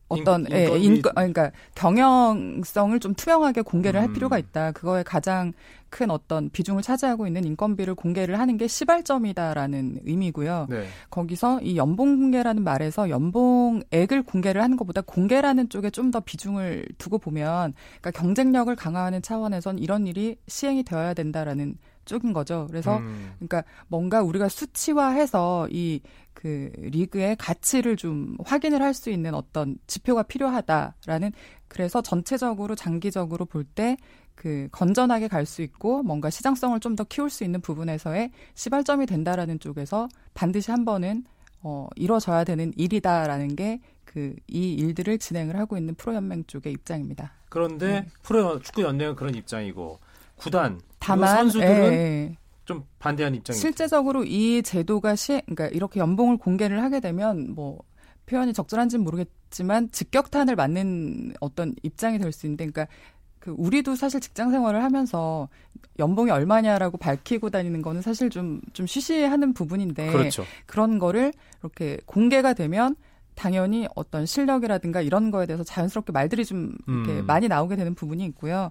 어떤 0.08 0.46
인, 0.46 0.52
예, 0.52 0.78
인권 0.78 1.12
그러니까 1.14 1.50
경영성을 1.74 2.98
좀 2.98 3.14
투명하게 3.14 3.62
공개를 3.62 4.00
음. 4.00 4.02
할 4.02 4.12
필요가 4.12 4.38
있다. 4.38 4.72
그거에 4.72 5.02
가장 5.02 5.52
큰 5.90 6.10
어떤 6.10 6.50
비중을 6.50 6.82
차지하고 6.82 7.26
있는 7.26 7.44
인건비를 7.44 7.94
공개를 7.94 8.38
하는 8.38 8.56
게 8.56 8.66
시발점이다라는 8.66 10.00
의미고요. 10.04 10.66
네. 10.68 10.86
거기서 11.10 11.60
이 11.60 11.76
연봉 11.76 12.18
공개라는 12.18 12.62
말에서 12.62 13.10
연봉액을 13.10 14.22
공개를 14.24 14.62
하는 14.62 14.76
것보다 14.76 15.00
공개라는 15.02 15.68
쪽에 15.68 15.90
좀 15.90 16.08
더 16.08 16.20
비중을 16.20 16.86
두고 16.96 17.18
보면 17.18 17.74
그러니까 18.00 18.10
경쟁력을 18.12 18.74
강화하는 18.74 19.20
차원에선 19.20 19.78
이런 19.78 20.06
일이 20.06 20.36
시행이 20.46 20.84
되어야 20.84 21.12
된다라는 21.12 21.76
쪽인 22.08 22.32
거죠. 22.32 22.66
그래서 22.68 22.96
음. 22.98 23.34
그러니까 23.38 23.62
뭔가 23.86 24.22
우리가 24.22 24.48
수치화해서 24.48 25.68
이 25.70 26.00
그 26.38 26.70
리그의 26.76 27.34
가치를 27.34 27.96
좀 27.96 28.36
확인을 28.44 28.80
할 28.80 28.94
수 28.94 29.10
있는 29.10 29.34
어떤 29.34 29.76
지표가 29.88 30.22
필요하다라는 30.22 31.32
그래서 31.66 32.00
전체적으로 32.00 32.76
장기적으로 32.76 33.44
볼때 33.44 33.96
그 34.36 34.68
건전하게 34.70 35.26
갈 35.26 35.46
수 35.46 35.62
있고 35.62 36.04
뭔가 36.04 36.30
시장성을 36.30 36.78
좀 36.78 36.94
더 36.94 37.02
키울 37.02 37.28
수 37.28 37.42
있는 37.42 37.60
부분에서의 37.60 38.30
시발점이 38.54 39.06
된다라는 39.06 39.58
쪽에서 39.58 40.08
반드시 40.34 40.70
한 40.70 40.84
번은 40.84 41.24
어 41.62 41.88
이뤄져야 41.96 42.44
되는 42.44 42.72
일이다라는 42.76 43.56
게 43.56 43.80
그 44.04 44.36
이 44.46 44.74
일들을 44.74 45.18
진행을 45.18 45.56
하고 45.56 45.76
있는 45.76 45.94
프로연맹 45.96 46.44
쪽의 46.46 46.72
입장입니다. 46.72 47.32
그런데 47.48 47.86
네. 47.86 48.06
프로 48.22 48.60
축구 48.60 48.82
연맹은 48.82 49.16
그런 49.16 49.34
입장이고 49.34 49.98
구단 50.38 50.80
다만 50.98 51.36
선수들은 51.36 51.92
예, 51.92 51.96
예. 51.96 52.36
좀 52.64 52.84
반대한 52.98 53.34
입장입니다. 53.34 53.60
실제적으로 53.60 54.24
이 54.24 54.62
제도가 54.62 55.16
시 55.16 55.40
그러니까 55.46 55.68
이렇게 55.68 56.00
연봉을 56.00 56.36
공개를 56.38 56.82
하게 56.82 57.00
되면 57.00 57.54
뭐 57.54 57.78
표현이 58.26 58.52
적절한지는 58.52 59.04
모르겠지만 59.04 59.90
직격탄을 59.90 60.54
맞는 60.54 61.34
어떤 61.40 61.74
입장이 61.82 62.18
될 62.18 62.32
수 62.32 62.46
있는데 62.46 62.66
그러니까 62.66 62.92
그 63.38 63.54
우리도 63.56 63.94
사실 63.94 64.20
직장 64.20 64.50
생활을 64.50 64.82
하면서 64.82 65.48
연봉이 65.98 66.30
얼마냐라고 66.30 66.98
밝히고 66.98 67.50
다니는 67.50 67.82
거는 67.82 68.02
사실 68.02 68.30
좀좀 68.30 68.86
쉬쉬하는 68.86 69.54
부분인데 69.54 70.12
그렇죠. 70.12 70.44
그런 70.66 70.98
거를 70.98 71.32
이렇게 71.62 71.98
공개가 72.04 72.52
되면 72.52 72.96
당연히 73.34 73.86
어떤 73.94 74.26
실력이라든가 74.26 75.00
이런 75.00 75.30
거에 75.30 75.46
대해서 75.46 75.62
자연스럽게 75.62 76.12
말들이 76.12 76.44
좀 76.44 76.74
이렇게 76.86 77.20
음. 77.20 77.26
많이 77.26 77.48
나오게 77.48 77.76
되는 77.76 77.94
부분이 77.94 78.24
있고요. 78.26 78.70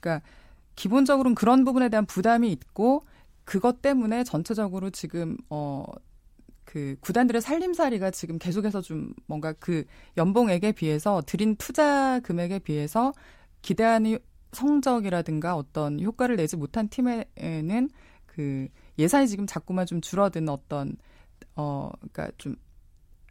그러니까 0.00 0.26
기본적으로는 0.76 1.34
그런 1.34 1.64
부분에 1.64 1.88
대한 1.88 2.06
부담이 2.06 2.50
있고 2.52 3.04
그것 3.44 3.82
때문에 3.82 4.24
전체적으로 4.24 4.90
지금 4.90 5.36
어. 5.50 5.84
그 6.66 6.96
구단들의 7.00 7.40
살림살이가 7.40 8.10
지금 8.10 8.38
계속해서 8.38 8.82
좀 8.82 9.14
뭔가 9.26 9.52
그 9.52 9.84
연봉액에 10.16 10.72
비해서 10.72 11.22
들인 11.24 11.54
투자 11.54 12.18
금액에 12.20 12.58
비해서 12.58 13.12
기대하는 13.62 14.18
성적이라든가 14.52 15.54
어떤 15.54 16.00
효과를 16.00 16.34
내지 16.36 16.56
못한 16.56 16.88
팀에는 16.88 17.88
그 18.26 18.68
예산이 18.98 19.28
지금 19.28 19.46
자꾸만 19.46 19.86
좀 19.86 20.00
줄어든 20.00 20.48
어떤 20.48 20.96
어 21.54 21.90
그러니까 21.98 22.30
좀 22.36 22.56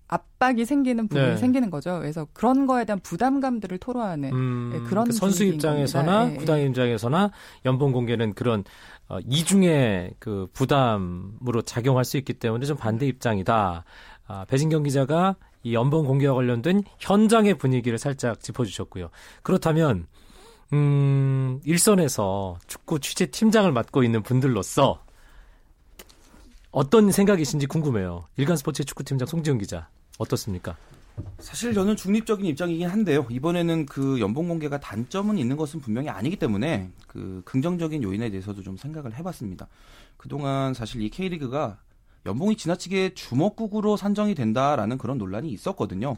압박이 0.07 0.65
생기는 0.65 1.07
부분이 1.07 1.31
네. 1.31 1.37
생기는 1.37 1.69
거죠. 1.69 1.99
그래서 1.99 2.27
그런 2.33 2.67
거에 2.67 2.85
대한 2.85 2.99
부담감들을 2.99 3.77
토로하는 3.79 4.33
음, 4.33 4.69
네, 4.73 4.79
그런 4.81 5.05
그 5.05 5.13
선수 5.13 5.43
입장에서나 5.43 6.25
네, 6.25 6.35
구단 6.35 6.59
입장에서나 6.61 7.31
연봉 7.65 7.91
공개는 7.91 8.33
그런 8.33 8.63
어, 9.07 9.17
이중의 9.27 10.15
그 10.19 10.47
부담으로 10.53 11.61
작용할 11.63 12.05
수 12.05 12.17
있기 12.17 12.33
때문에 12.33 12.65
좀 12.65 12.77
반대 12.77 13.07
입장이다. 13.07 13.83
아, 14.27 14.45
배진경 14.45 14.83
기자가 14.83 15.35
이 15.63 15.73
연봉 15.73 16.05
공개와 16.05 16.35
관련된 16.35 16.83
현장의 16.99 17.55
분위기를 17.57 17.97
살짝 17.97 18.39
짚어주셨고요. 18.39 19.09
그렇다면 19.41 20.05
음, 20.73 21.59
일선에서 21.65 22.59
축구 22.67 22.99
취재 22.99 23.27
팀장을 23.27 23.71
맡고 23.71 24.03
있는 24.03 24.21
분들로서 24.21 25.03
어떤 26.71 27.11
생각이신지 27.11 27.67
궁금해요. 27.67 28.25
일간 28.37 28.57
스포츠 28.57 28.83
축구팀장 28.83 29.27
송지훈 29.27 29.57
기자 29.57 29.87
어떻습니까? 30.17 30.75
사실 31.39 31.73
저는 31.73 31.95
중립적인 31.95 32.45
입장이긴 32.45 32.87
한데요. 32.87 33.25
이번에는 33.29 33.85
그 33.85 34.19
연봉 34.19 34.47
공개가 34.47 34.79
단점은 34.79 35.37
있는 35.37 35.55
것은 35.55 35.79
분명히 35.79 36.09
아니기 36.09 36.35
때문에 36.35 36.89
그 37.07 37.41
긍정적인 37.45 38.03
요인에 38.03 38.29
대해서도 38.29 38.63
좀 38.63 38.75
생각을 38.77 39.15
해봤습니다. 39.15 39.67
그동안 40.17 40.73
사실 40.73 41.01
이 41.01 41.09
K리그가 41.09 41.77
연봉이 42.25 42.57
지나치게 42.57 43.13
주먹국으로 43.13 43.97
산정이 43.97 44.35
된다라는 44.35 44.97
그런 44.97 45.17
논란이 45.17 45.49
있었거든요. 45.49 46.17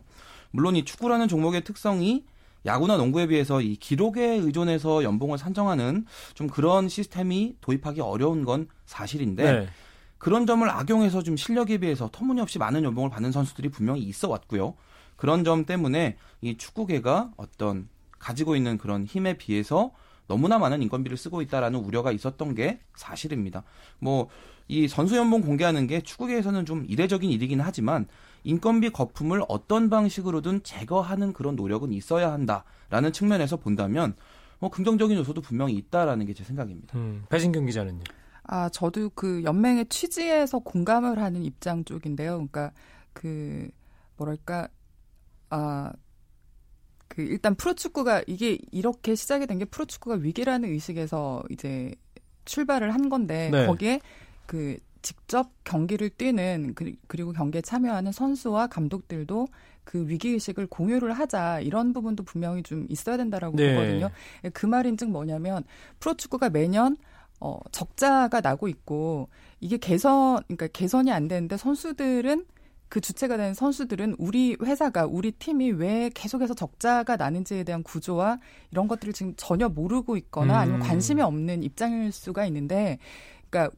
물론 0.52 0.76
이 0.76 0.86
축구라는 0.86 1.28
종목의 1.28 1.64
특성이 1.64 2.26
야구나 2.66 2.98
농구에 2.98 3.28
비해서 3.28 3.62
이 3.62 3.76
기록에 3.76 4.36
의존해서 4.36 5.04
연봉을 5.04 5.38
산정하는 5.38 6.06
좀 6.34 6.48
그런 6.48 6.90
시스템이 6.90 7.58
도입하기 7.62 8.02
어려운 8.02 8.46
건 8.46 8.68
사실인데 8.86 9.44
네. 9.44 9.68
그런 10.18 10.46
점을 10.46 10.68
악용해서 10.70 11.24
좀 11.24 11.38
실력에 11.38 11.78
비해서 11.78 12.10
터무니없이 12.12 12.60
많은 12.60 12.84
연봉을 12.84 13.10
받는 13.10 13.32
선수들이 13.32 13.70
분명히 13.70 14.02
있어 14.02 14.30
왔고요. 14.30 14.76
그런 15.16 15.44
점 15.44 15.66
때문에 15.66 16.18
이 16.42 16.58
축구계가 16.58 17.32
어떤 17.38 17.90
가지고 18.20 18.56
있는 18.56 18.78
그런 18.78 19.06
힘에 19.06 19.38
비해서 19.38 19.92
너무나 20.28 20.60
많은 20.60 20.82
인건비를 20.84 21.18
쓰고 21.18 21.42
있다라는 21.42 21.80
우려가 21.80 22.12
있었던 22.12 22.56
게 22.56 22.80
사실입니다. 22.96 23.64
뭐 24.00 24.30
이 24.68 24.88
선수 24.88 25.16
연봉 25.16 25.42
공개하는 25.42 25.88
게 25.88 26.02
축구계에서는 26.02 26.66
좀 26.66 26.86
이례적인 26.88 27.30
일이긴 27.30 27.62
하지만 27.62 28.06
인건비 28.44 28.90
거품을 28.90 29.44
어떤 29.48 29.90
방식으로든 29.90 30.64
제거하는 30.64 31.34
그런 31.34 31.56
노력은 31.56 31.94
있어야 31.94 32.32
한다라는 32.34 33.14
측면에서 33.14 33.58
본다면 33.58 34.16
뭐 34.60 34.70
긍정적인 34.70 35.18
요소도 35.18 35.42
분명히 35.42 35.76
있다라는 35.76 36.26
게 36.26 36.34
제 36.34 36.44
생각입니다. 36.44 36.98
음, 36.98 37.24
배진경 37.30 37.66
기자는요. 37.66 38.04
아, 38.48 38.70
저도 38.70 39.10
그 39.14 39.44
연맹의 39.44 39.88
취지에서 39.90 40.60
공감을 40.60 41.20
하는 41.20 41.44
입장 41.44 41.84
쪽인데요. 41.84 42.36
그러니까 42.36 42.72
그 43.14 43.70
뭐랄까 44.18 44.68
아, 45.50 45.92
그 47.08 47.22
일단 47.22 47.56
프로축구가 47.56 48.24
이게 48.28 48.58
이렇게 48.72 49.16
시작이 49.16 49.48
된 49.48 49.60
게 49.60 49.66
프로축구가 49.66 50.18
위기라는 50.18 50.70
의식에서 50.70 51.44
이제 51.50 51.94
출발을 52.46 52.94
한 52.94 53.10
건데 53.10 53.50
네. 53.52 53.66
거기에 53.66 54.00
그 54.46 54.78
직접 55.02 55.52
경기를 55.64 56.10
뛰는 56.10 56.74
그, 56.76 56.94
그리고 57.08 57.32
경기에 57.32 57.62
참여하는 57.62 58.12
선수와 58.12 58.68
감독들도 58.68 59.48
그 59.84 60.08
위기 60.08 60.30
의식을 60.30 60.68
공유를 60.68 61.14
하자 61.14 61.62
이런 61.62 61.94
부분도 61.94 62.24
분명히 62.24 62.62
좀 62.62 62.86
있어야 62.90 63.16
된다라고 63.18 63.56
네. 63.56 63.74
보거든요. 63.74 64.10
그 64.54 64.66
말인즉 64.66 65.10
뭐냐면 65.10 65.64
프로축구가 66.00 66.50
매년 66.50 66.98
어, 67.40 67.60
적자가 67.72 68.42
나고 68.42 68.68
있고 68.68 69.30
이게 69.60 69.78
개선 69.78 70.42
그러니까 70.44 70.68
개선이 70.68 71.12
안 71.12 71.28
되는데 71.28 71.58
선수들은 71.58 72.46
그 72.90 73.02
주체가 73.02 73.36
된 73.38 73.54
선수들은 73.54 74.16
우리 74.18 74.56
회사가 74.62 75.06
우리 75.06 75.32
팀이 75.32 75.72
왜 75.72 76.10
계속해서 76.14 76.54
적자가 76.54 77.18
나는지에 77.18 77.64
대한 77.64 77.84
구조와 77.84 78.40
이런 78.72 78.88
것들을 78.88 79.14
지금 79.14 79.34
전혀 79.36 79.68
모르고 79.68 80.16
있거나 80.18 80.60
아니면 80.60 80.82
음. 80.82 80.88
관심이 80.88 81.22
없는 81.22 81.64
입장일 81.64 82.12
수가 82.12 82.46
있는데 82.46 82.98
그러니까 83.50 83.76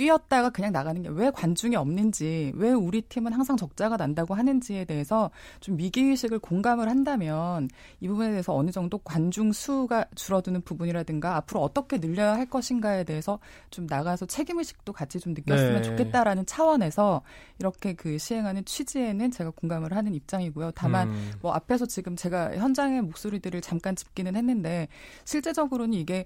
뛰었다가 0.00 0.48
그냥 0.48 0.72
나가는 0.72 1.02
게 1.02 1.10
왜 1.10 1.30
관중이 1.30 1.76
없는지, 1.76 2.52
왜 2.54 2.72
우리 2.72 3.02
팀은 3.02 3.32
항상 3.32 3.56
적자가 3.56 3.96
난다고 3.96 4.34
하는지에 4.34 4.84
대해서 4.86 5.30
좀 5.60 5.76
위기의식을 5.76 6.38
공감을 6.38 6.88
한다면 6.88 7.68
이 8.00 8.08
부분에 8.08 8.30
대해서 8.30 8.54
어느 8.54 8.70
정도 8.70 8.96
관중 8.98 9.52
수가 9.52 10.06
줄어드는 10.14 10.62
부분이라든가 10.62 11.36
앞으로 11.36 11.60
어떻게 11.60 11.98
늘려야 11.98 12.34
할 12.34 12.46
것인가에 12.46 13.04
대해서 13.04 13.38
좀 13.70 13.86
나가서 13.86 14.26
책임의식도 14.26 14.92
같이 14.92 15.20
좀 15.20 15.34
느꼈으면 15.34 15.82
네. 15.82 15.82
좋겠다라는 15.82 16.46
차원에서 16.46 17.22
이렇게 17.58 17.92
그 17.94 18.16
시행하는 18.16 18.64
취지에는 18.64 19.30
제가 19.30 19.50
공감을 19.50 19.94
하는 19.94 20.14
입장이고요. 20.14 20.70
다만 20.74 21.08
음. 21.10 21.32
뭐 21.42 21.52
앞에서 21.52 21.84
지금 21.86 22.16
제가 22.16 22.56
현장의 22.56 23.02
목소리들을 23.02 23.60
잠깐 23.60 23.96
짚기는 23.96 24.36
했는데 24.36 24.88
실제적으로는 25.24 25.94
이게 25.94 26.24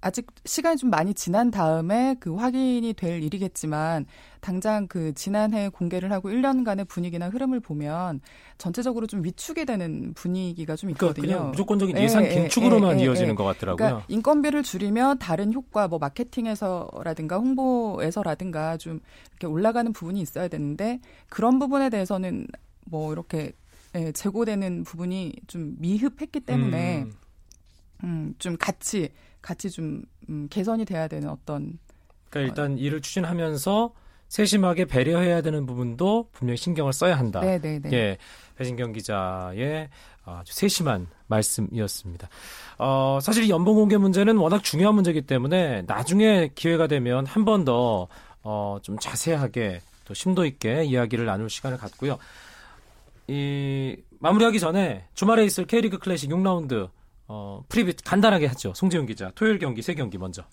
아직 0.00 0.26
시간이 0.44 0.76
좀 0.76 0.90
많이 0.90 1.12
지난 1.12 1.50
다음에 1.50 2.14
그 2.20 2.34
확인이 2.36 2.92
될 2.92 3.20
일이겠지만 3.20 4.06
당장 4.40 4.86
그 4.86 5.12
지난해 5.14 5.68
공개를 5.68 6.12
하고 6.12 6.30
1년간의 6.30 6.86
분위기나 6.86 7.28
흐름을 7.28 7.58
보면 7.58 8.20
전체적으로 8.58 9.08
좀 9.08 9.24
위축이 9.24 9.64
되는 9.64 10.14
분위기가 10.14 10.76
좀 10.76 10.92
그러니까 10.92 11.06
있거든요. 11.06 11.26
그러니까 11.26 11.50
무조건적인 11.50 11.98
예, 11.98 12.02
예산 12.02 12.24
예, 12.24 12.28
긴축으로만 12.28 12.98
예, 12.98 13.00
예, 13.00 13.04
이어지는 13.06 13.34
것 13.34 13.42
같더라고요. 13.42 13.76
그러니까 13.76 14.04
인건비를 14.08 14.62
줄이면 14.62 15.18
다른 15.18 15.52
효과 15.52 15.88
뭐 15.88 15.98
마케팅에서라든가 15.98 17.38
홍보에서라든가 17.38 18.76
좀 18.76 19.00
이렇게 19.32 19.48
올라가는 19.48 19.92
부분이 19.92 20.20
있어야 20.20 20.46
되는데 20.46 21.00
그런 21.28 21.58
부분에 21.58 21.90
대해서는 21.90 22.46
뭐 22.84 23.12
이렇게 23.12 23.52
예, 23.96 24.12
재고되는 24.12 24.84
부분이 24.84 25.32
좀 25.48 25.74
미흡했기 25.78 26.38
때문에 26.40 27.02
음. 27.02 27.12
음, 28.04 28.34
좀 28.38 28.56
같이 28.56 29.10
같이 29.48 29.70
좀 29.70 30.02
음, 30.28 30.46
개선이 30.50 30.84
돼야 30.84 31.08
되는 31.08 31.30
어떤 31.30 31.78
그러니까 32.28 32.50
일단 32.50 32.72
어, 32.74 32.76
일을 32.76 33.00
추진하면서 33.00 33.94
세심하게 34.28 34.84
배려해야 34.84 35.40
되는 35.40 35.64
부분도 35.64 36.28
분명히 36.32 36.58
신경을 36.58 36.92
써야 36.92 37.18
한다. 37.18 37.40
네, 37.40 37.58
네, 37.58 37.78
네. 37.78 37.90
예, 37.94 38.18
배진경 38.56 38.92
기자의 38.92 39.88
아주 40.26 40.52
세심한 40.52 41.06
말씀이었습니다. 41.28 42.28
어, 42.76 43.18
사실 43.22 43.44
이 43.44 43.48
연봉 43.48 43.76
공개 43.76 43.96
문제는 43.96 44.36
워낙 44.36 44.62
중요한 44.62 44.94
문제이기 44.96 45.22
때문에 45.22 45.82
나중에 45.86 46.50
기회가 46.54 46.86
되면 46.86 47.24
한 47.24 47.44
번 47.46 47.64
더 47.64 48.06
어, 48.42 48.76
좀 48.82 48.98
자세하게 48.98 49.80
또 50.04 50.12
심도 50.12 50.44
있게 50.44 50.84
이야기를 50.84 51.24
나눌 51.24 51.48
시간을 51.48 51.78
갖고요. 51.78 52.18
이 53.28 53.96
마무리하기 54.20 54.60
전에 54.60 55.06
주말에 55.14 55.44
있을 55.46 55.64
K리그 55.64 55.96
클래식 55.98 56.28
6라운드 56.30 56.90
어, 57.28 57.62
프리뷰 57.68 57.92
간단하게 58.04 58.46
하죠. 58.46 58.72
송지훈 58.74 59.06
기자. 59.06 59.30
토요일 59.34 59.58
경기 59.58 59.82
세 59.82 59.94
경기 59.94 60.18
먼저. 60.18 60.44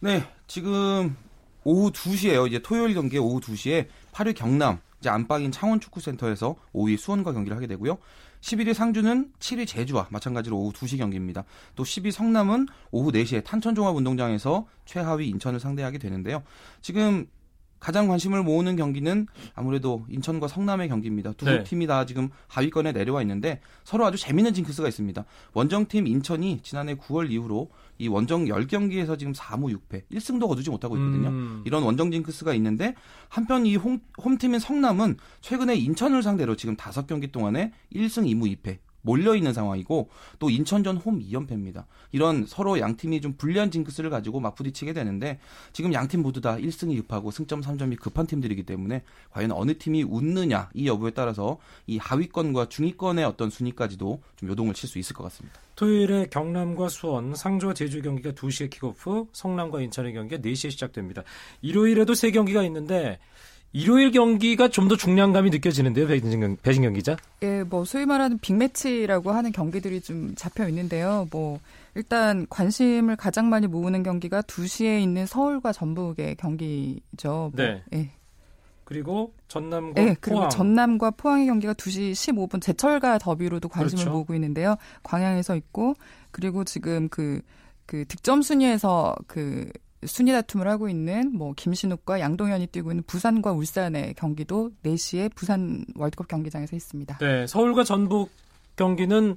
네, 0.00 0.24
지금 0.46 1.16
오후 1.64 1.92
2시에요. 1.92 2.48
이제 2.48 2.58
토요일 2.58 2.94
경기 2.94 3.18
오후 3.18 3.40
2시에 3.40 3.86
8위 4.12 4.34
경남, 4.34 4.80
이제 4.98 5.10
안방인 5.10 5.52
창원 5.52 5.80
축구센터에서 5.80 6.56
5위 6.74 6.96
수원과 6.96 7.32
경기를 7.32 7.56
하게 7.56 7.66
되고요. 7.66 7.98
11위 8.40 8.74
상주는 8.74 9.32
7위 9.38 9.66
제주와 9.68 10.08
마찬가지로 10.10 10.56
오후 10.58 10.72
2시 10.72 10.98
경기입니다. 10.98 11.44
또 11.76 11.84
10위 11.84 12.10
성남은 12.10 12.66
오후 12.90 13.12
4시에 13.12 13.44
탄천종합운동장에서 13.44 14.66
최하위 14.84 15.28
인천을 15.28 15.60
상대하게 15.60 15.98
되는데요. 15.98 16.42
지금 16.80 17.26
가장 17.82 18.06
관심을 18.06 18.44
모으는 18.44 18.76
경기는 18.76 19.26
아무래도 19.54 20.06
인천과 20.08 20.46
성남의 20.46 20.88
경기입니다. 20.88 21.32
두 21.32 21.46
네. 21.46 21.64
팀이 21.64 21.88
다 21.88 22.06
지금 22.06 22.28
하위권에 22.46 22.92
내려와 22.92 23.22
있는데 23.22 23.60
서로 23.82 24.06
아주 24.06 24.16
재밌는 24.16 24.54
징크스가 24.54 24.86
있습니다. 24.86 25.24
원정팀 25.52 26.06
인천이 26.06 26.60
지난해 26.62 26.94
9월 26.94 27.32
이후로 27.32 27.70
이 27.98 28.06
원정 28.06 28.44
10경기에서 28.44 29.18
지금 29.18 29.32
4무 29.32 29.76
6패, 29.76 30.04
1승도 30.12 30.46
거두지 30.46 30.70
못하고 30.70 30.96
있거든요. 30.96 31.30
음. 31.30 31.62
이런 31.66 31.82
원정 31.82 32.12
징크스가 32.12 32.54
있는데 32.54 32.94
한편 33.28 33.66
이 33.66 33.74
홈, 33.74 33.98
홈팀인 34.22 34.60
성남은 34.60 35.16
최근에 35.40 35.74
인천을 35.74 36.22
상대로 36.22 36.54
지금 36.54 36.76
5경기 36.76 37.32
동안에 37.32 37.72
1승 37.92 38.28
2무 38.28 38.62
2패, 38.62 38.78
몰려 39.02 39.34
있는 39.34 39.52
상황이고 39.52 40.08
또 40.38 40.48
인천전 40.50 40.96
홈 40.96 41.20
2연패입니다. 41.20 41.84
이런 42.12 42.46
서로 42.46 42.78
양 42.80 42.96
팀이 42.96 43.20
좀 43.20 43.34
불리한 43.34 43.70
징크스를 43.70 44.10
가지고 44.10 44.40
맞부딪히게 44.40 44.92
되는데 44.92 45.38
지금 45.72 45.92
양 45.92 46.08
팀 46.08 46.22
모두 46.22 46.40
다 46.40 46.56
1승이 46.56 46.96
급하고 46.96 47.30
승점 47.30 47.60
3점이 47.60 47.98
급한 47.98 48.26
팀들이기 48.26 48.64
때문에 48.64 49.02
과연 49.30 49.52
어느 49.52 49.76
팀이 49.76 50.02
웃느냐 50.04 50.70
이 50.74 50.86
여부에 50.86 51.10
따라서 51.12 51.58
이 51.86 51.98
하위권과 51.98 52.68
중위권의 52.68 53.24
어떤 53.24 53.50
순위까지도 53.50 54.20
좀 54.36 54.48
요동을 54.48 54.74
칠 54.74 54.88
수 54.88 54.98
있을 54.98 55.14
것 55.16 55.24
같습니다. 55.24 55.58
토요일에 55.74 56.26
경남과 56.30 56.88
수원, 56.90 57.34
상주와 57.34 57.72
제주 57.72 58.02
경기가 58.02 58.32
2시에 58.32 58.68
킥오프, 58.70 59.26
성남과 59.32 59.80
인천의 59.80 60.12
경기가 60.12 60.40
4시에 60.42 60.70
시작됩니다. 60.70 61.22
일요일에도 61.62 62.12
3경기가 62.12 62.64
있는데 62.66 63.18
일요일 63.72 64.10
경기가 64.10 64.68
좀 64.68 64.88
더 64.88 64.96
중량감이 64.96 65.50
느껴지는데요, 65.50 66.06
배진경, 66.06 66.56
배진경 66.62 66.92
기자? 66.92 67.16
예, 67.42 67.62
뭐 67.62 67.84
소위 67.84 68.04
말하는 68.04 68.38
빅매치라고 68.38 69.30
하는 69.30 69.52
경기들이 69.52 70.00
좀 70.00 70.34
잡혀 70.34 70.68
있는데요. 70.68 71.26
뭐 71.30 71.58
일단 71.94 72.46
관심을 72.50 73.16
가장 73.16 73.48
많이 73.48 73.66
모으는 73.66 74.02
경기가 74.02 74.42
2시에 74.42 75.00
있는 75.00 75.24
서울과 75.26 75.72
전북의 75.72 76.36
경기죠. 76.36 77.00
뭐, 77.22 77.52
네. 77.54 77.82
예. 77.94 78.10
그리고 78.84 79.32
전남과 79.48 80.02
네, 80.02 80.16
그리고 80.20 80.48
전남과 80.48 81.12
포항의 81.12 81.46
경기가 81.46 81.72
2시 81.72 82.12
15분 82.12 82.60
제철가 82.60 83.18
더비로도 83.18 83.68
관심을 83.68 84.02
그렇죠. 84.02 84.10
모으고 84.10 84.34
있는데요. 84.34 84.76
광양에서 85.02 85.56
있고 85.56 85.94
그리고 86.30 86.64
지금 86.64 87.08
그그 87.08 87.40
그 87.86 88.04
득점 88.06 88.42
순위에서 88.42 89.14
그 89.26 89.70
순위 90.06 90.32
다툼을 90.32 90.66
하고 90.68 90.88
있는 90.88 91.32
뭐 91.36 91.52
김신욱과 91.56 92.20
양동현이 92.20 92.68
뛰고 92.68 92.90
있는 92.90 93.04
부산과 93.06 93.52
울산의 93.52 94.14
경기도 94.14 94.70
4시에 94.84 95.34
부산 95.34 95.84
월드컵 95.96 96.28
경기장에서 96.28 96.74
있습니다. 96.76 97.18
네, 97.18 97.46
서울과 97.46 97.84
전북 97.84 98.30
경기는 98.76 99.36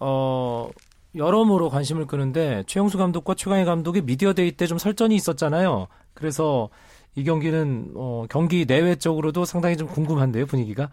어 0.00 0.68
여러모로 1.14 1.68
관심을 1.70 2.06
끄는데 2.06 2.64
최용수 2.66 2.98
감독과 2.98 3.34
최강희 3.34 3.64
감독의 3.64 4.02
미디어 4.02 4.32
데이 4.32 4.52
때 4.52 4.66
좀 4.66 4.78
설전이 4.78 5.14
있었잖아요. 5.14 5.86
그래서 6.14 6.68
이 7.14 7.24
경기는 7.24 7.92
어 7.94 8.24
경기 8.30 8.64
내외적으로도 8.66 9.44
상당히 9.44 9.76
좀 9.76 9.86
궁금한데요, 9.88 10.46
분위기가. 10.46 10.90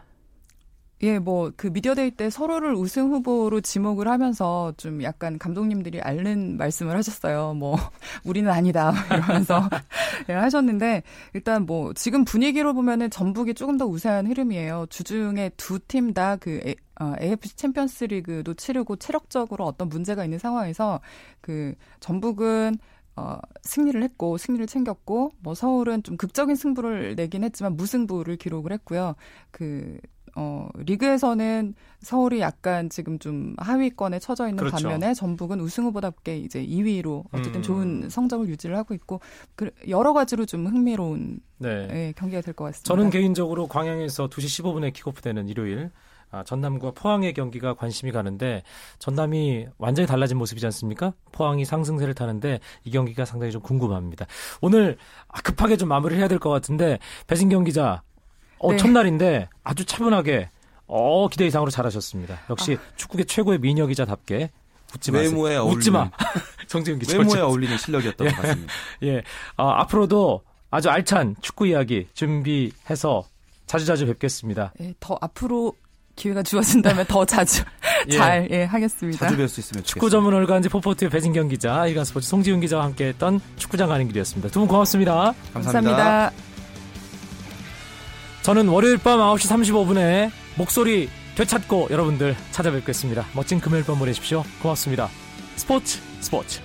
예, 1.02 1.18
뭐, 1.18 1.52
그 1.56 1.68
미디어데이 1.68 2.12
때 2.12 2.30
서로를 2.30 2.74
우승 2.76 3.10
후보로 3.12 3.62
지목을 3.62 4.08
하면서 4.08 4.74
좀 4.78 5.02
약간 5.04 5.38
감독님들이 5.38 6.02
앓는 6.02 6.58
말씀을 6.58 6.96
하셨어요. 6.98 7.54
뭐, 7.54 7.78
우리는 8.26 8.52
아니다. 8.52 8.94
이러면서 9.10 9.70
예, 10.30 10.34
하셨는데, 10.34 11.04
일단 11.34 11.66
뭐, 11.66 11.94
지금 11.94 12.26
분위기로 12.26 12.74
보면은 12.74 13.10
전북이 13.10 13.54
조금 13.54 13.78
더 13.78 13.86
우세한 13.86 14.28
흐름이에요. 14.28 14.88
주중에 14.90 15.52
두 15.58 15.80
팀 15.90 16.14
다그 16.14 16.76
어, 17.00 17.14
AFC 17.22 17.56
챔피언스 17.56 18.06
리그도 18.06 18.54
치르고 18.54 18.98
체력적으로 18.98 19.66
어떤 19.66 19.90
문제가 19.90 20.24
있는 20.26 20.38
상황에서 20.38 21.00
그 21.42 21.74
전북은 22.00 22.78
어, 23.16 23.38
승리를 23.64 24.02
했고 24.04 24.38
승리를 24.38 24.66
챙겼고 24.68 25.32
뭐 25.40 25.56
서울은 25.56 26.04
좀 26.04 26.16
극적인 26.16 26.56
승부를 26.56 27.16
내긴 27.16 27.44
했지만 27.44 27.76
무승부를 27.76 28.38
기록을 28.38 28.72
했고요. 28.74 29.16
그 29.52 29.98
어, 30.36 30.70
리그에서는 30.78 31.74
서울이 32.02 32.40
약간 32.42 32.90
지금 32.90 33.20
좀 33.20 33.56
하위권에 33.58 34.20
처져 34.20 34.48
있는 34.48 34.58
그렇죠. 34.64 34.88
반면에 34.90 35.14
전북은 35.14 35.60
우승 35.60 35.86
후보답게 35.86 36.38
이제 36.38 36.66
2위로 36.66 37.26
어쨌든 37.32 37.60
음. 37.60 37.62
좋은 37.64 38.10
성적을 38.10 38.48
유지를 38.48 38.78
하고 38.78 38.94
있고 38.94 39.20
그 39.56 39.72
여러 39.88 40.14
가지로 40.14 40.46
좀 40.46 40.66
흥미로운 40.68 41.40
네. 41.58 41.88
예, 41.92 42.14
경기가 42.16 42.42
될 42.42 42.54
것 42.54 42.66
같습니다. 42.66 42.88
저는 42.88 43.10
개인적으로 43.10 43.68
광양에서 43.68 44.28
2시 44.30 44.64
15분에 44.64 44.94
킥오프되는 44.94 45.48
일요일 45.50 45.92
아, 46.32 46.44
전남과 46.44 46.92
포항의 46.92 47.34
경기가 47.34 47.74
관심이 47.74 48.12
가는데 48.12 48.62
전남이 49.00 49.66
완전히 49.80 50.06
달라진 50.08 50.38
모습이지 50.38 50.64
않습니까? 50.68 51.14
포항이 51.32 51.66
상승세를 51.66 52.14
타는데 52.14 52.60
이 52.84 52.92
경기가 52.92 53.26
상당히 53.26 53.52
좀 53.52 53.62
궁금합니다. 53.64 54.28
오늘 54.62 54.98
급하게 55.44 55.76
좀 55.76 55.90
마무리를 55.90 56.20
해야 56.20 56.28
될 56.28 56.38
것 56.38 56.52
같은데 56.52 57.00
배진경 57.26 57.64
기자 57.64 58.04
어, 58.60 58.72
네. 58.72 58.78
첫날인데 58.78 59.50
아주 59.64 59.86
차분하게 59.86 60.50
어, 60.88 61.28
기대 61.30 61.46
이상으로 61.48 61.72
잘하셨습니다. 61.72 62.40
역시 62.50 62.78
아. 62.80 62.94
축구계 62.96 63.24
최고의 63.26 63.60
미녀 63.60 63.86
기자답게 63.88 64.50
웃지 64.96 65.12
마세요. 65.12 65.30
외모에 65.30 65.56
어울리는 65.58 65.78
웃지 65.78 65.92
마. 65.92 66.10
정재훈 66.68 67.00
기자. 67.00 67.18
외모에 67.18 67.42
어울리는 67.42 67.78
실력이었던 67.78 68.28
예. 68.28 68.32
것 68.32 68.42
같습니다. 68.42 68.74
예. 69.04 69.22
어, 69.58 69.68
앞으로도 69.70 70.42
아주 70.72 70.90
알찬 70.90 71.36
축구 71.42 71.68
이야기 71.68 72.08
준비해서 72.14 73.24
자주자주 73.68 74.08
뵙겠습니다. 74.08 74.74
예, 74.82 74.94
더 75.00 75.18
앞으로 75.22 75.74
기회가 76.16 76.42
주어진다면 76.44 77.06
더 77.06 77.24
자주 77.24 77.64
예. 78.10 78.18
잘 78.18 78.48
예, 78.52 78.64
하겠습니다. 78.64 79.20
자주 79.28 79.38
뵐 79.38 79.48
수 79.48 79.60
있으면 79.60 79.84
좋겠습니다. 79.84 79.88
축구 79.88 80.10
전문 80.10 80.34
월간지 80.34 80.70
포포트의 80.70 81.10
배진경 81.12 81.48
기자, 81.50 81.86
일간 81.86 82.04
스포츠 82.04 82.28
송지훈 82.28 82.60
기자와 82.62 82.84
함께했던 82.86 83.40
축구장 83.58 83.90
가는 83.90 84.08
길이었습니다. 84.08 84.50
두 84.50 84.60
분 84.60 84.68
고맙습니다. 84.68 85.34
감사합니다. 85.54 85.96
감사합니다. 85.98 86.49
저는 88.50 88.68
월요일 88.68 88.98
밤 88.98 89.20
9시 89.20 89.48
35분에 89.48 90.32
목소리 90.58 91.08
되찾고 91.36 91.90
여러분들 91.92 92.36
찾아뵙겠습니다. 92.50 93.28
멋진 93.36 93.60
금요일 93.60 93.86
밤 93.86 94.00
보내십시오. 94.00 94.44
고맙습니다. 94.60 95.08
스포츠 95.56 96.00
스포츠 96.20 96.60